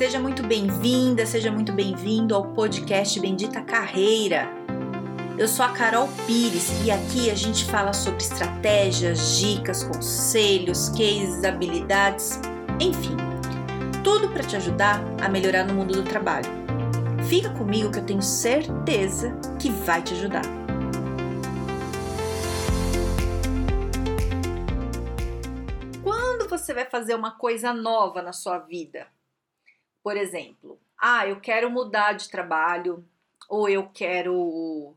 Seja 0.00 0.18
muito 0.18 0.42
bem-vinda, 0.42 1.26
seja 1.26 1.52
muito 1.52 1.74
bem-vindo 1.74 2.34
ao 2.34 2.54
podcast 2.54 3.20
Bendita 3.20 3.60
Carreira. 3.60 4.48
Eu 5.36 5.46
sou 5.46 5.62
a 5.62 5.72
Carol 5.72 6.08
Pires 6.26 6.70
e 6.86 6.90
aqui 6.90 7.30
a 7.30 7.34
gente 7.34 7.66
fala 7.66 7.92
sobre 7.92 8.22
estratégias, 8.22 9.36
dicas, 9.36 9.84
conselhos, 9.84 10.88
cases, 10.88 11.44
habilidades, 11.44 12.40
enfim, 12.80 13.14
tudo 14.02 14.30
para 14.30 14.42
te 14.42 14.56
ajudar 14.56 15.02
a 15.22 15.28
melhorar 15.28 15.64
no 15.64 15.74
mundo 15.74 15.92
do 15.92 16.02
trabalho. 16.02 16.48
Fica 17.28 17.50
comigo 17.50 17.92
que 17.92 17.98
eu 17.98 18.06
tenho 18.06 18.22
certeza 18.22 19.38
que 19.58 19.68
vai 19.68 20.00
te 20.00 20.14
ajudar. 20.14 20.46
Quando 26.02 26.48
você 26.48 26.72
vai 26.72 26.86
fazer 26.86 27.14
uma 27.14 27.32
coisa 27.32 27.74
nova 27.74 28.22
na 28.22 28.32
sua 28.32 28.60
vida? 28.60 29.06
Por 30.02 30.16
exemplo, 30.16 30.80
ah, 30.98 31.26
eu 31.26 31.40
quero 31.40 31.70
mudar 31.70 32.12
de 32.14 32.28
trabalho, 32.28 33.04
ou 33.48 33.68
eu 33.68 33.88
quero 33.88 34.94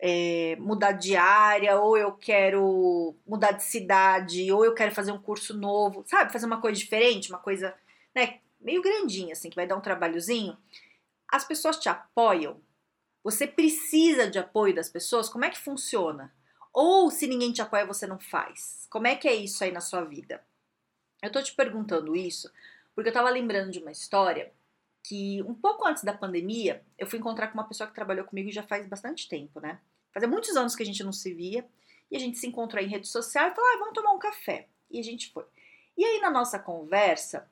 é, 0.00 0.56
mudar 0.56 0.92
de 0.92 1.16
área, 1.16 1.80
ou 1.80 1.96
eu 1.96 2.12
quero 2.12 3.16
mudar 3.26 3.52
de 3.52 3.64
cidade, 3.64 4.50
ou 4.52 4.64
eu 4.64 4.74
quero 4.74 4.94
fazer 4.94 5.12
um 5.12 5.20
curso 5.20 5.56
novo, 5.56 6.04
sabe? 6.06 6.32
Fazer 6.32 6.46
uma 6.46 6.60
coisa 6.60 6.78
diferente, 6.78 7.30
uma 7.30 7.38
coisa 7.38 7.74
né, 8.14 8.40
meio 8.60 8.82
grandinha, 8.82 9.32
assim, 9.32 9.50
que 9.50 9.56
vai 9.56 9.66
dar 9.66 9.76
um 9.76 9.80
trabalhozinho. 9.80 10.56
As 11.28 11.44
pessoas 11.44 11.78
te 11.78 11.88
apoiam. 11.88 12.60
Você 13.24 13.46
precisa 13.46 14.30
de 14.30 14.38
apoio 14.38 14.74
das 14.74 14.88
pessoas? 14.88 15.28
Como 15.28 15.44
é 15.44 15.50
que 15.50 15.58
funciona? 15.58 16.32
Ou 16.72 17.10
se 17.10 17.26
ninguém 17.26 17.52
te 17.52 17.60
apoia, 17.60 17.84
você 17.84 18.06
não 18.06 18.18
faz? 18.18 18.86
Como 18.88 19.06
é 19.06 19.16
que 19.16 19.26
é 19.26 19.34
isso 19.34 19.64
aí 19.64 19.72
na 19.72 19.80
sua 19.80 20.04
vida? 20.04 20.42
Eu 21.20 21.32
tô 21.32 21.42
te 21.42 21.52
perguntando 21.54 22.14
isso 22.14 22.50
porque 22.98 23.10
eu 23.10 23.14
tava 23.14 23.30
lembrando 23.30 23.70
de 23.70 23.78
uma 23.78 23.92
história 23.92 24.52
que 25.04 25.40
um 25.44 25.54
pouco 25.54 25.86
antes 25.86 26.02
da 26.02 26.12
pandemia, 26.12 26.84
eu 26.98 27.06
fui 27.06 27.20
encontrar 27.20 27.46
com 27.46 27.54
uma 27.54 27.68
pessoa 27.68 27.86
que 27.86 27.94
trabalhou 27.94 28.24
comigo 28.24 28.50
já 28.50 28.64
faz 28.64 28.88
bastante 28.88 29.28
tempo, 29.28 29.60
né? 29.60 29.78
Fazia 30.12 30.28
muitos 30.28 30.56
anos 30.56 30.74
que 30.74 30.82
a 30.82 30.86
gente 30.86 31.04
não 31.04 31.12
se 31.12 31.32
via 31.32 31.64
e 32.10 32.16
a 32.16 32.18
gente 32.18 32.36
se 32.38 32.48
encontrou 32.48 32.82
em 32.82 32.88
rede 32.88 33.06
social 33.06 33.46
e 33.46 33.54
falou: 33.54 33.70
ah, 33.70 33.78
vamos 33.78 33.94
tomar 33.94 34.10
um 34.10 34.18
café. 34.18 34.66
E 34.90 34.98
a 34.98 35.02
gente 35.04 35.30
foi. 35.30 35.44
E 35.96 36.04
aí, 36.04 36.20
na 36.20 36.28
nossa 36.28 36.58
conversa, 36.58 37.48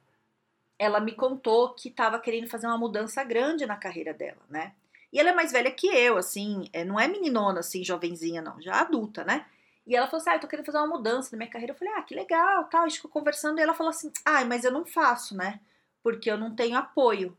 ela 0.77 0.99
me 0.99 1.13
contou 1.13 1.75
que 1.75 1.91
estava 1.91 2.19
querendo 2.19 2.49
fazer 2.49 2.67
uma 2.67 2.77
mudança 2.77 3.23
grande 3.23 3.67
na 3.67 3.77
carreira 3.77 4.13
dela, 4.13 4.43
né? 4.51 4.75
E 5.13 5.21
ela 5.21 5.31
é 5.31 5.33
mais 5.33 5.53
velha 5.53 5.71
que 5.71 5.87
eu, 5.87 6.19
assim, 6.19 6.69
é, 6.73 6.85
não 6.85 6.99
é 6.99 7.07
meninona, 7.07 7.61
assim, 7.61 7.85
jovenzinha, 7.85 8.43
não, 8.43 8.61
já 8.61 8.81
adulta, 8.81 9.23
né? 9.23 9.47
E 9.87 9.95
ela 9.95 10.07
falou 10.07 10.21
assim: 10.21 10.31
Ah, 10.31 10.37
eu 10.37 10.41
tô 10.41 10.49
querendo 10.49 10.67
fazer 10.67 10.79
uma 10.79 10.87
mudança 10.87 11.31
na 11.33 11.39
minha 11.39 11.51
carreira. 11.51 11.73
Eu 11.73 11.79
falei: 11.79 11.95
Ah, 11.95 12.03
que 12.03 12.15
legal, 12.15 12.65
tal. 12.65 12.83
A 12.83 12.89
gente 12.89 12.97
ficou 12.97 13.11
conversando 13.11 13.59
e 13.59 13.63
ela 13.63 13.75
falou 13.75 13.91
assim: 13.91 14.11
Ah, 14.25 14.45
mas 14.45 14.65
eu 14.65 14.73
não 14.73 14.85
faço, 14.85 15.37
né? 15.37 15.61
Porque 16.03 16.31
eu 16.31 16.37
não 16.37 16.55
tenho 16.55 16.77
apoio. 16.77 17.37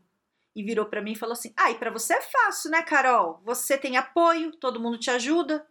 E 0.56 0.62
virou 0.62 0.86
para 0.86 1.02
mim 1.02 1.12
e 1.12 1.18
falou 1.18 1.34
assim: 1.34 1.52
Ah, 1.56 1.70
e 1.70 1.74
pra 1.78 1.90
você 1.90 2.14
é 2.14 2.20
fácil, 2.22 2.70
né, 2.70 2.82
Carol? 2.82 3.40
Você 3.44 3.76
tem 3.76 3.96
apoio, 3.96 4.52
todo 4.52 4.80
mundo 4.80 4.98
te 4.98 5.10
ajuda. 5.10 5.66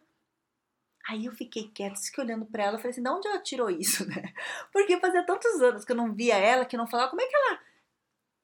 Aí 1.09 1.25
eu 1.25 1.31
fiquei 1.31 1.71
quieta, 1.73 1.95
fiquei 1.95 2.23
olhando 2.23 2.45
para 2.45 2.65
ela, 2.65 2.77
falei 2.77 2.91
assim, 2.91 3.01
de 3.01 3.09
onde 3.09 3.27
ela 3.29 3.39
tirou 3.39 3.69
isso, 3.69 4.05
né? 4.09 4.33
Porque 4.73 4.99
fazia 4.99 5.25
tantos 5.25 5.61
anos 5.61 5.85
que 5.85 5.91
eu 5.93 5.95
não 5.95 6.13
via 6.13 6.35
ela, 6.35 6.65
que 6.65 6.75
não 6.75 6.85
falava, 6.85 7.09
como 7.09 7.21
é 7.21 7.25
que 7.25 7.35
ela... 7.35 7.59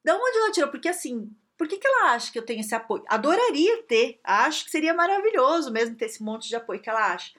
De 0.02 0.12
onde 0.12 0.38
ela 0.38 0.50
tirou? 0.50 0.70
Porque 0.70 0.88
assim, 0.88 1.30
por 1.58 1.68
que, 1.68 1.76
que 1.76 1.86
ela 1.86 2.12
acha 2.12 2.32
que 2.32 2.38
eu 2.38 2.44
tenho 2.44 2.60
esse 2.60 2.74
apoio? 2.74 3.04
Adoraria 3.06 3.82
ter, 3.82 4.18
acho 4.24 4.64
que 4.64 4.70
seria 4.70 4.94
maravilhoso 4.94 5.70
mesmo 5.70 5.94
ter 5.94 6.06
esse 6.06 6.22
monte 6.22 6.48
de 6.48 6.56
apoio 6.56 6.80
que 6.80 6.88
ela 6.88 7.12
acha. 7.12 7.34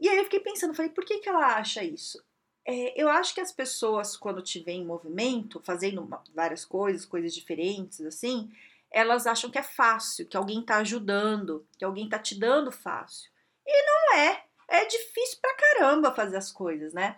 E 0.00 0.08
aí 0.08 0.16
eu 0.16 0.24
fiquei 0.24 0.40
pensando, 0.40 0.74
falei, 0.74 0.90
por 0.90 1.04
que, 1.04 1.18
que 1.18 1.28
ela 1.28 1.56
acha 1.56 1.84
isso? 1.84 2.22
É, 2.66 3.00
eu 3.00 3.08
acho 3.08 3.34
que 3.34 3.40
as 3.40 3.52
pessoas, 3.52 4.16
quando 4.16 4.42
te 4.42 4.60
veem 4.60 4.82
em 4.82 4.86
movimento, 4.86 5.60
fazendo 5.64 6.08
várias 6.34 6.64
coisas, 6.64 7.04
coisas 7.04 7.34
diferentes, 7.34 8.00
assim, 8.00 8.50
elas 8.90 9.26
acham 9.26 9.50
que 9.50 9.58
é 9.58 9.62
fácil, 9.62 10.26
que 10.26 10.36
alguém 10.36 10.62
tá 10.62 10.76
ajudando, 10.76 11.66
que 11.78 11.84
alguém 11.84 12.08
tá 12.08 12.18
te 12.18 12.38
dando 12.38 12.72
fácil. 12.72 13.30
E 13.66 13.86
não 13.86 14.18
é. 14.18 14.44
É 14.68 14.84
difícil 14.84 15.38
pra 15.40 15.56
caramba 15.56 16.14
fazer 16.14 16.36
as 16.36 16.52
coisas, 16.52 16.92
né? 16.92 17.16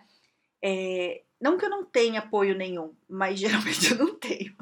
É, 0.61 1.21
não 1.39 1.57
que 1.57 1.65
eu 1.65 1.69
não 1.69 1.83
tenha 1.85 2.19
apoio 2.19 2.55
nenhum, 2.55 2.95
mas 3.07 3.37
geralmente 3.39 3.91
eu 3.91 3.97
não 3.97 4.15
tenho. 4.15 4.55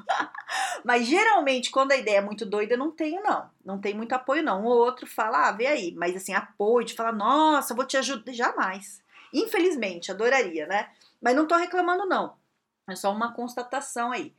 Mas 0.84 1.06
geralmente, 1.08 1.72
quando 1.72 1.92
a 1.92 1.98
ideia 1.98 2.18
é 2.18 2.22
muito 2.22 2.46
doida, 2.46 2.74
eu 2.74 2.78
não 2.78 2.92
tenho, 2.92 3.22
não. 3.24 3.50
Não 3.64 3.80
tem 3.80 3.94
muito 3.94 4.14
apoio, 4.14 4.44
não. 4.44 4.64
Ou 4.64 4.78
outro 4.78 5.08
fala, 5.08 5.48
ah, 5.48 5.52
vê 5.52 5.68
aí. 5.68 5.94
Mas 5.96 6.16
assim, 6.16 6.34
apoio 6.34 6.86
de 6.86 6.94
falar, 6.94 7.14
nossa, 7.14 7.74
vou 7.74 7.86
te 7.86 7.98
ajudar. 7.98 8.34
Jamais. 8.34 9.04
Infelizmente, 9.34 10.12
adoraria, 10.12 10.68
né? 10.68 10.92
Mas 11.22 11.36
não 11.36 11.48
tô 11.48 11.56
reclamando, 11.56 12.06
não. 12.06 12.36
É 12.90 12.96
só 12.96 13.12
uma 13.12 13.34
constatação 13.34 14.12
aí. 14.12 14.34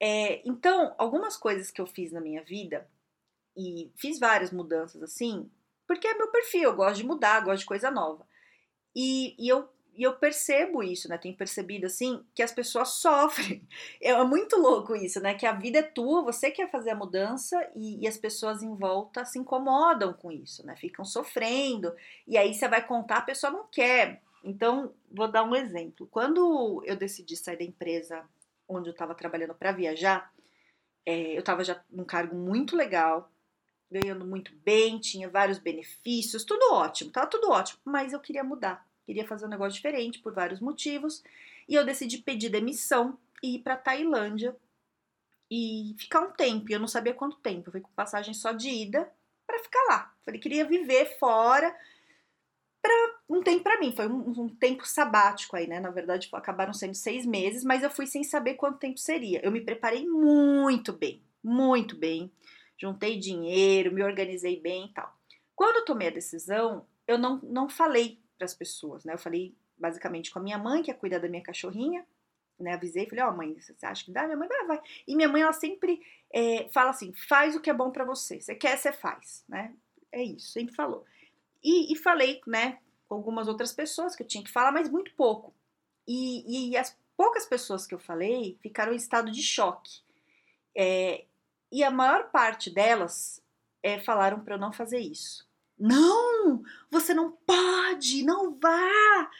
É, 0.00 0.42
então, 0.46 0.94
algumas 0.98 1.36
coisas 1.36 1.70
que 1.70 1.80
eu 1.80 1.86
fiz 1.86 2.12
na 2.12 2.20
minha 2.20 2.42
vida, 2.42 2.88
e 3.56 3.90
fiz 3.96 4.18
várias 4.18 4.50
mudanças 4.50 5.02
assim, 5.02 5.50
porque 5.86 6.06
é 6.06 6.14
meu 6.14 6.28
perfil, 6.28 6.64
eu 6.64 6.76
gosto 6.76 6.96
de 6.96 7.06
mudar, 7.06 7.44
gosto 7.44 7.60
de 7.60 7.66
coisa 7.66 7.90
nova. 7.90 8.26
E, 8.94 9.34
e 9.38 9.48
eu 9.48 9.68
e 9.96 10.02
eu 10.02 10.14
percebo 10.14 10.82
isso, 10.82 11.08
né? 11.08 11.16
Tenho 11.16 11.36
percebido 11.36 11.86
assim 11.86 12.24
que 12.34 12.42
as 12.42 12.52
pessoas 12.52 12.88
sofrem. 13.00 13.66
É 14.00 14.22
muito 14.24 14.56
louco 14.56 14.94
isso, 14.96 15.20
né? 15.20 15.34
Que 15.34 15.46
a 15.46 15.52
vida 15.52 15.78
é 15.78 15.82
tua, 15.82 16.22
você 16.22 16.50
quer 16.50 16.70
fazer 16.70 16.90
a 16.90 16.96
mudança 16.96 17.56
e, 17.74 18.02
e, 18.02 18.08
as 18.08 18.16
pessoas 18.16 18.62
em 18.62 18.74
volta 18.74 19.24
se 19.24 19.38
incomodam 19.38 20.12
com 20.12 20.32
isso, 20.32 20.66
né? 20.66 20.74
Ficam 20.76 21.04
sofrendo. 21.04 21.94
E 22.26 22.36
aí 22.36 22.52
você 22.54 22.68
vai 22.68 22.84
contar, 22.86 23.18
a 23.18 23.22
pessoa 23.22 23.52
não 23.52 23.66
quer. 23.70 24.20
Então, 24.42 24.92
vou 25.10 25.28
dar 25.28 25.44
um 25.44 25.54
exemplo. 25.54 26.06
Quando 26.10 26.82
eu 26.84 26.96
decidi 26.96 27.36
sair 27.36 27.56
da 27.56 27.64
empresa 27.64 28.24
onde 28.68 28.88
eu 28.88 28.92
estava 28.92 29.14
trabalhando 29.14 29.54
para 29.54 29.72
viajar, 29.72 30.32
é, 31.06 31.34
eu 31.34 31.40
estava 31.40 31.62
já 31.62 31.82
num 31.90 32.04
cargo 32.04 32.34
muito 32.34 32.76
legal, 32.76 33.30
ganhando 33.90 34.24
muito 34.24 34.54
bem, 34.64 34.98
tinha 34.98 35.28
vários 35.28 35.58
benefícios, 35.58 36.44
tudo 36.44 36.74
ótimo, 36.74 37.10
tava 37.10 37.26
tudo 37.26 37.50
ótimo, 37.50 37.80
mas 37.84 38.12
eu 38.12 38.20
queria 38.20 38.42
mudar 38.42 38.84
queria 39.04 39.26
fazer 39.26 39.46
um 39.46 39.50
negócio 39.50 39.74
diferente 39.74 40.18
por 40.18 40.32
vários 40.32 40.60
motivos, 40.60 41.22
e 41.68 41.74
eu 41.74 41.84
decidi 41.84 42.18
pedir 42.18 42.48
demissão 42.48 43.18
e 43.42 43.56
ir 43.56 43.58
para 43.60 43.76
Tailândia 43.76 44.56
e 45.50 45.94
ficar 45.98 46.20
um 46.20 46.30
tempo. 46.30 46.70
E 46.70 46.72
eu 46.72 46.80
não 46.80 46.88
sabia 46.88 47.14
quanto 47.14 47.36
tempo, 47.36 47.68
eu 47.68 47.72
fui 47.72 47.80
com 47.80 47.90
passagem 47.90 48.34
só 48.34 48.52
de 48.52 48.68
ida 48.68 49.10
para 49.46 49.58
ficar 49.58 49.82
lá. 49.88 50.14
Falei, 50.24 50.40
queria 50.40 50.64
viver 50.64 51.18
fora 51.18 51.74
para 52.82 53.14
um 53.30 53.42
tempo 53.42 53.62
para 53.62 53.80
mim, 53.80 53.92
foi 53.92 54.06
um, 54.06 54.42
um, 54.42 54.48
tempo 54.48 54.86
sabático 54.86 55.56
aí, 55.56 55.66
né? 55.66 55.80
Na 55.80 55.90
verdade, 55.90 56.28
acabaram 56.32 56.74
sendo 56.74 56.94
seis 56.94 57.24
meses, 57.24 57.64
mas 57.64 57.82
eu 57.82 57.90
fui 57.90 58.06
sem 58.06 58.22
saber 58.22 58.54
quanto 58.54 58.78
tempo 58.78 58.98
seria. 58.98 59.40
Eu 59.42 59.50
me 59.50 59.60
preparei 59.62 60.06
muito 60.06 60.92
bem, 60.92 61.22
muito 61.42 61.96
bem. 61.96 62.30
Juntei 62.76 63.18
dinheiro, 63.18 63.92
me 63.92 64.02
organizei 64.02 64.60
bem 64.60 64.86
e 64.86 64.92
tal. 64.92 65.16
Quando 65.54 65.76
eu 65.76 65.84
tomei 65.84 66.08
a 66.08 66.12
decisão, 66.12 66.84
eu 67.06 67.16
não, 67.16 67.38
não 67.42 67.68
falei 67.68 68.18
para 68.36 68.44
as 68.44 68.54
pessoas, 68.54 69.04
né? 69.04 69.14
Eu 69.14 69.18
falei 69.18 69.54
basicamente 69.76 70.30
com 70.30 70.38
a 70.38 70.42
minha 70.42 70.58
mãe, 70.58 70.82
que 70.82 70.90
é 70.90 70.94
cuidar 70.94 71.18
da 71.18 71.28
minha 71.28 71.42
cachorrinha, 71.42 72.06
né? 72.58 72.74
Avisei, 72.74 73.08
falei, 73.08 73.24
ó, 73.24 73.30
oh, 73.30 73.36
mãe, 73.36 73.58
você 73.58 73.86
acha 73.86 74.04
que 74.04 74.12
dá? 74.12 74.24
Minha 74.24 74.36
mãe 74.36 74.48
vai, 74.48 74.66
vai. 74.66 74.80
E 75.06 75.16
minha 75.16 75.28
mãe, 75.28 75.42
ela 75.42 75.52
sempre 75.52 76.00
é, 76.32 76.68
fala 76.72 76.90
assim: 76.90 77.12
faz 77.12 77.54
o 77.56 77.60
que 77.60 77.70
é 77.70 77.74
bom 77.74 77.90
para 77.90 78.04
você. 78.04 78.40
Você 78.40 78.54
quer, 78.54 78.76
você 78.76 78.92
faz, 78.92 79.44
né? 79.48 79.74
É 80.12 80.22
isso, 80.22 80.52
sempre 80.52 80.74
falou. 80.74 81.04
E, 81.62 81.92
e, 81.92 81.96
falei, 81.96 82.40
né, 82.46 82.78
com 83.08 83.14
algumas 83.14 83.48
outras 83.48 83.72
pessoas 83.72 84.14
que 84.14 84.22
eu 84.22 84.26
tinha 84.26 84.44
que 84.44 84.50
falar, 84.50 84.70
mas 84.70 84.88
muito 84.88 85.12
pouco. 85.14 85.52
E, 86.06 86.70
e 86.70 86.76
as 86.76 86.96
poucas 87.16 87.46
pessoas 87.46 87.86
que 87.86 87.94
eu 87.94 87.98
falei 87.98 88.58
ficaram 88.60 88.92
em 88.92 88.96
estado 88.96 89.30
de 89.30 89.42
choque. 89.42 90.02
É, 90.76 91.24
e 91.72 91.82
a 91.82 91.90
maior 91.90 92.30
parte 92.30 92.70
delas 92.70 93.42
é, 93.82 93.98
falaram 93.98 94.40
para 94.40 94.54
eu 94.54 94.58
não 94.58 94.72
fazer 94.72 95.00
isso. 95.00 95.48
Não, 95.78 96.62
você 96.90 97.12
não 97.12 97.32
pode, 97.32 98.24
não 98.24 98.54
vá. 98.58 99.30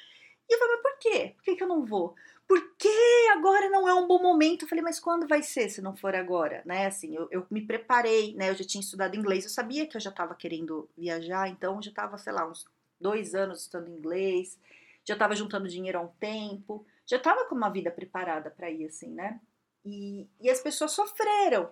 E 0.49 0.55
eu 0.55 0.59
falei, 0.59 0.77
mas 0.77 0.83
por 0.83 0.99
quê? 0.99 1.33
Por 1.37 1.43
que, 1.45 1.57
que 1.57 1.63
eu 1.63 1.69
não 1.69 1.85
vou? 1.85 2.15
Porque 2.47 2.89
agora 3.33 3.71
não 3.71 3.89
é 3.89 3.95
um 3.95 4.07
bom 4.07 4.21
momento. 4.21 4.65
Eu 4.65 4.69
falei, 4.69 4.85
mas 4.85 5.01
quando 5.01 5.27
vai 5.27 5.43
ser 5.43 5.69
se 5.71 5.81
não 5.81 5.97
for 5.97 6.15
agora? 6.15 6.63
Né? 6.67 6.87
Assim, 6.87 7.15
eu, 7.15 7.29
eu 7.31 7.47
me 7.51 7.63
preparei, 7.63 8.35
né? 8.35 8.51
Eu 8.51 8.55
já 8.55 8.65
tinha 8.65 8.83
estudado 8.83 9.17
inglês, 9.17 9.45
eu 9.45 9.51
sabia 9.51 9.87
que 9.87 9.97
eu 9.97 10.01
já 10.01 10.11
estava 10.11 10.35
querendo 10.35 10.89
viajar, 10.97 11.49
então 11.49 11.77
eu 11.77 11.83
já 11.83 11.91
estava, 11.91 12.19
sei 12.19 12.33
lá, 12.33 12.47
uns 12.49 12.67
dois 13.01 13.35
anos 13.35 13.63
estudando 13.63 13.97
inglês, 13.97 14.59
já 15.05 15.15
estava 15.15 15.35
juntando 15.35 15.69
dinheiro 15.69 15.99
há 15.99 16.03
um 16.03 16.09
tempo, 16.21 16.87
já 17.07 17.17
estava 17.17 17.47
com 17.47 17.55
uma 17.55 17.71
vida 17.71 17.91
preparada 17.91 18.51
para 18.51 18.71
ir, 18.71 18.87
assim, 18.87 19.11
né? 19.11 19.41
E, 19.85 20.27
e 20.41 20.51
as 20.51 20.61
pessoas 20.61 20.93
sofreram. 20.93 21.71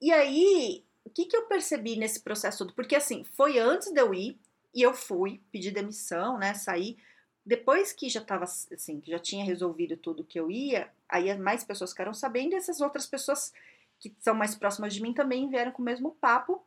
E 0.00 0.12
aí 0.12 0.84
o 1.10 1.12
que, 1.12 1.26
que 1.26 1.36
eu 1.36 1.46
percebi 1.46 1.96
nesse 1.96 2.20
processo 2.20 2.58
todo? 2.58 2.72
Porque 2.72 2.94
assim, 2.94 3.24
foi 3.24 3.58
antes 3.58 3.90
de 3.90 4.00
eu 4.00 4.14
ir 4.14 4.38
e 4.72 4.80
eu 4.80 4.94
fui 4.94 5.42
pedir 5.50 5.72
demissão, 5.72 6.38
né? 6.38 6.54
Saí. 6.54 6.96
Depois 7.44 7.92
que 7.92 8.08
já 8.08 8.20
tava 8.20 8.44
assim, 8.44 9.00
que 9.00 9.10
já 9.10 9.18
tinha 9.18 9.44
resolvido 9.44 9.96
tudo 9.96 10.24
que 10.24 10.38
eu 10.38 10.50
ia, 10.50 10.88
aí 11.08 11.36
mais 11.36 11.64
pessoas 11.64 11.90
ficaram 11.90 12.14
sabendo 12.14 12.52
e 12.52 12.56
essas 12.56 12.80
outras 12.80 13.06
pessoas 13.06 13.52
que 13.98 14.14
são 14.20 14.34
mais 14.34 14.54
próximas 14.54 14.94
de 14.94 15.02
mim 15.02 15.12
também 15.12 15.48
vieram 15.48 15.72
com 15.72 15.82
o 15.82 15.84
mesmo 15.84 16.12
papo. 16.20 16.64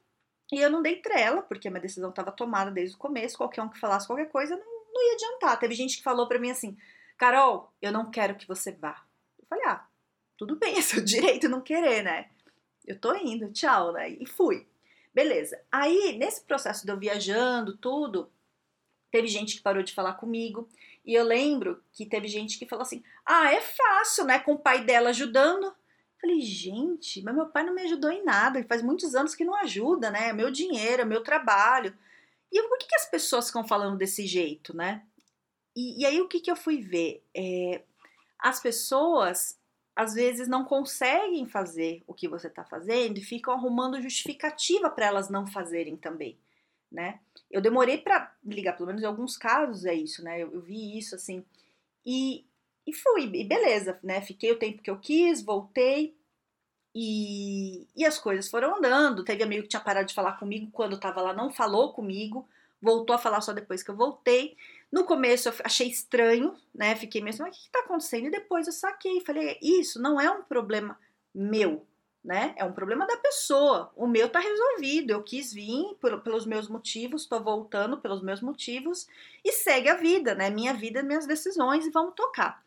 E 0.52 0.60
eu 0.60 0.70
não 0.70 0.82
dei 0.82 0.98
trela, 0.98 1.42
porque 1.42 1.68
a 1.68 1.72
minha 1.72 1.82
decisão 1.82 2.10
estava 2.10 2.32
tomada 2.32 2.70
desde 2.70 2.96
o 2.96 3.00
começo. 3.00 3.38
Qualquer 3.38 3.62
um 3.62 3.70
que 3.70 3.80
falasse 3.80 4.08
qualquer 4.08 4.30
coisa 4.30 4.58
não, 4.58 4.94
não 4.94 5.08
ia 5.08 5.14
adiantar. 5.14 5.58
Teve 5.58 5.74
gente 5.74 5.98
que 5.98 6.04
falou 6.04 6.28
para 6.28 6.38
mim 6.38 6.52
assim: 6.52 6.78
Carol, 7.18 7.72
eu 7.82 7.92
não 7.94 8.12
quero 8.12 8.36
que 8.36 8.48
você 8.48 8.74
vá. 8.74 9.02
Eu 9.40 9.46
falei: 9.48 9.64
ah, 9.68 9.88
tudo 10.38 10.58
bem, 10.58 10.76
é 10.78 10.82
seu 10.82 11.02
direito 11.02 11.48
não 11.48 11.62
querer, 11.62 12.04
né? 12.04 12.30
Eu 12.86 13.00
tô 13.00 13.16
indo, 13.16 13.52
tchau, 13.52 13.92
né? 13.94 14.10
E 14.10 14.26
fui. 14.26 14.68
Beleza. 15.14 15.60
Aí, 15.72 16.18
nesse 16.18 16.42
processo 16.42 16.86
de 16.86 16.92
eu 16.92 16.98
viajando, 16.98 17.78
tudo, 17.78 18.32
teve 19.12 19.28
gente 19.28 19.56
que 19.56 19.62
parou 19.62 19.84
de 19.84 19.94
falar 19.94 20.14
comigo. 20.14 20.68
E 21.06 21.14
eu 21.14 21.24
lembro 21.24 21.84
que 21.92 22.06
teve 22.06 22.28
gente 22.28 22.58
que 22.58 22.66
falou 22.66 22.84
assim: 22.84 23.04
ah, 23.26 23.54
é 23.54 23.62
fácil, 23.62 24.26
né? 24.26 24.40
Com 24.40 24.54
o 24.54 24.60
pai 24.60 24.84
dela 24.84 25.10
ajudando. 25.10 25.74
Falei, 26.20 26.40
gente, 26.42 27.22
mas 27.22 27.36
meu 27.36 27.48
pai 27.48 27.66
não 27.66 27.76
me 27.76 27.82
ajudou 27.82 28.10
em 28.10 28.24
nada. 28.24 28.58
Ele 28.58 28.68
faz 28.68 28.82
muitos 28.82 29.14
anos 29.14 29.36
que 29.36 29.44
não 29.44 29.56
ajuda, 29.56 30.10
né? 30.10 30.30
É 30.30 30.34
meu 30.34 30.50
dinheiro, 30.50 31.02
é 31.02 31.06
meu 31.06 31.22
trabalho. 31.22 31.94
E 32.52 32.62
por 32.64 32.78
que, 32.78 32.88
que 32.88 32.96
as 32.96 33.10
pessoas 33.10 33.48
ficam 33.48 33.68
falando 33.68 33.98
desse 33.98 34.26
jeito, 34.26 34.76
né? 34.76 35.04
E, 35.76 36.02
e 36.02 36.06
aí 36.06 36.22
o 36.22 36.28
que, 36.28 36.40
que 36.40 36.50
eu 36.52 36.56
fui 36.56 36.82
ver? 36.82 37.24
É, 37.36 37.82
as 38.40 38.60
pessoas 38.60 39.60
às 39.96 40.14
vezes 40.14 40.48
não 40.48 40.66
conseguem 40.66 41.46
fazer 41.46 42.04
o 42.08 42.14
que 42.14 42.28
você 42.28 42.48
está 42.48 42.64
fazendo 42.64 43.18
e 43.18 43.24
ficam 43.24 43.54
arrumando 43.54 44.02
justificativa 44.02 44.90
para 44.90 45.06
elas 45.06 45.30
não 45.30 45.46
fazerem 45.46 45.96
também, 45.96 46.38
né? 46.92 47.20
Eu 47.52 47.62
demorei 47.62 47.98
para 47.98 48.34
ligar, 48.44 48.74
pelo 48.74 48.88
menos 48.88 49.04
em 49.04 49.06
alguns 49.06 49.38
casos 49.38 49.86
é 49.86 49.94
isso, 49.94 50.24
né? 50.24 50.42
Eu, 50.42 50.52
eu 50.54 50.62
vi 50.62 50.98
isso 50.98 51.16
assim 51.16 51.46
e, 52.06 52.46
e 52.86 52.94
fui, 52.94 53.24
e 53.34 53.44
beleza, 53.44 54.00
né? 54.04 54.22
Fiquei 54.22 54.52
o 54.52 54.60
tempo 54.60 54.82
que 54.82 54.90
eu 54.90 54.98
quis, 54.98 55.44
voltei 55.44 56.16
e, 56.94 57.88
e 57.96 58.06
as 58.06 58.20
coisas 58.20 58.50
foram 58.50 58.78
andando. 58.78 59.24
Teve 59.24 59.44
amigo 59.44 59.64
que 59.64 59.70
tinha 59.70 59.82
parado 59.82 60.08
de 60.08 60.14
falar 60.14 60.34
comigo 60.34 60.70
quando 60.72 60.94
eu 60.94 61.00
tava 61.00 61.22
lá, 61.22 61.34
não 61.34 61.52
falou 61.52 61.94
comigo, 61.94 62.48
voltou 62.82 63.16
a 63.16 63.20
falar 63.20 63.42
só 63.42 63.54
depois 63.54 63.82
que 63.82 63.90
eu 63.90 63.96
voltei. 63.96 64.58
No 64.94 65.06
começo 65.06 65.50
eu 65.50 65.54
achei 65.64 65.88
estranho, 65.88 66.56
né? 66.72 66.96
Fiquei 66.96 67.20
mesmo, 67.20 67.44
mas 67.44 67.58
o 67.58 67.60
que 67.60 67.66
está 67.66 67.80
acontecendo? 67.80 68.28
E 68.28 68.30
depois 68.30 68.68
eu 68.68 68.74
saquei, 68.74 69.22
falei, 69.22 69.58
isso 69.60 70.00
não 70.00 70.22
é 70.22 70.30
um 70.30 70.44
problema 70.44 71.00
meu, 71.34 71.84
né? 72.24 72.54
É 72.56 72.64
um 72.64 72.74
problema 72.74 73.08
da 73.08 73.18
pessoa. 73.18 73.92
O 73.96 74.06
meu 74.06 74.30
tá 74.30 74.40
resolvido. 74.40 75.10
Eu 75.10 75.24
quis 75.24 75.52
vir 75.52 75.96
por, 76.00 76.22
pelos 76.22 76.46
meus 76.46 76.68
motivos, 76.68 77.26
tô 77.26 77.40
voltando 77.40 77.98
pelos 77.98 78.22
meus 78.22 78.40
motivos 78.40 79.08
e 79.44 79.52
segue 79.52 79.90
a 79.90 79.96
vida, 79.96 80.36
né? 80.36 80.52
Minha 80.52 80.76
vida, 80.76 81.02
minhas 81.02 81.26
decisões 81.26 81.88
e 81.88 81.90
vamos 81.90 82.14
tocar. 82.14 82.64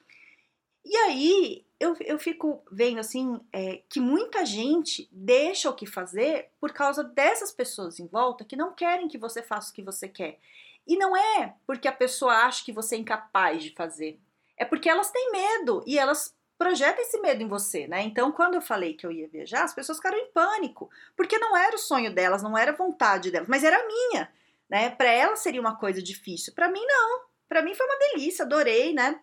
E 0.85 0.97
aí 0.97 1.65
eu, 1.79 1.97
eu 2.01 2.19
fico 2.19 2.61
vendo 2.73 2.99
assim 2.99 3.41
é, 3.53 3.83
que 3.89 4.01
muita 4.01 4.45
gente 4.45 5.09
deixa 5.13 5.71
o 5.71 5.75
que 5.75 5.87
fazer 5.87 6.49
por 6.61 6.73
causa 6.73 7.05
dessas 7.05 7.53
pessoas 7.53 8.01
em 8.01 8.09
volta 8.09 8.45
que 8.45 8.57
não 8.57 8.73
querem 8.73 9.07
que 9.07 9.17
você 9.17 9.45
faça 9.45 9.71
o 9.71 9.75
que 9.75 9.83
você 9.83 10.09
quer. 10.09 10.41
E 10.87 10.97
não 10.97 11.17
é 11.17 11.55
porque 11.67 11.89
a 11.89 11.93
pessoa 11.93 12.33
acha 12.33 12.65
que 12.65 12.73
você 12.73 12.95
é 12.95 12.99
incapaz 12.99 13.63
de 13.63 13.75
fazer. 13.75 14.21
É 14.57 14.65
porque 14.65 14.89
elas 14.89 15.11
têm 15.11 15.33
medo 15.33 15.83
e 15.87 15.99
elas 15.99 16.35
projetam 16.57 17.03
esse 17.03 17.21
medo 17.21 17.43
em 17.43 17.49
você, 17.49 17.87
né? 17.87 18.03
Então, 18.03 18.33
quando 18.33 18.55
eu 18.55 18.63
falei 18.63 18.95
que 18.95 19.05
eu 19.05 19.13
ia 19.13 19.29
viajar, 19.29 19.65
as 19.65 19.75
pessoas 19.75 19.99
ficaram 19.99 20.17
em 20.17 20.31
pânico, 20.33 20.89
porque 21.15 21.39
não 21.39 21.57
era 21.57 21.77
o 21.77 21.79
sonho 21.79 22.15
delas, 22.15 22.43
não 22.43 22.57
era 22.57 22.73
a 22.73 22.77
vontade 22.77 23.31
delas, 23.31 23.49
mas 23.49 23.63
era 23.63 23.77
a 23.77 23.87
minha, 23.87 24.33
né? 24.69 24.91
Para 24.91 25.11
elas 25.11 25.41
seria 25.41 25.61
uma 25.61 25.77
coisa 25.77 26.01
difícil, 26.01 26.55
para 26.55 26.71
mim 26.71 26.85
não. 26.87 27.27
Para 27.49 27.63
mim 27.63 27.75
foi 27.75 27.87
uma 27.87 27.99
delícia, 27.99 28.45
adorei, 28.45 28.93
né? 28.93 29.21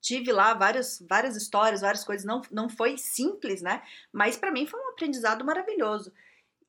Tive 0.00 0.32
lá 0.32 0.54
várias, 0.54 1.04
várias 1.08 1.36
histórias, 1.36 1.80
várias 1.80 2.04
coisas, 2.04 2.24
não, 2.26 2.42
não 2.50 2.68
foi 2.68 2.98
simples, 2.98 3.62
né? 3.62 3.82
Mas 4.12 4.36
para 4.36 4.50
mim 4.50 4.66
foi 4.66 4.80
um 4.80 4.90
aprendizado 4.90 5.44
maravilhoso. 5.44 6.12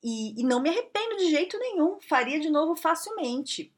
E, 0.02 0.40
e 0.40 0.44
não 0.44 0.60
me 0.60 0.70
arrependo 0.70 1.16
de 1.16 1.30
jeito 1.30 1.58
nenhum, 1.58 2.00
faria 2.00 2.38
de 2.38 2.48
novo 2.48 2.76
facilmente 2.76 3.74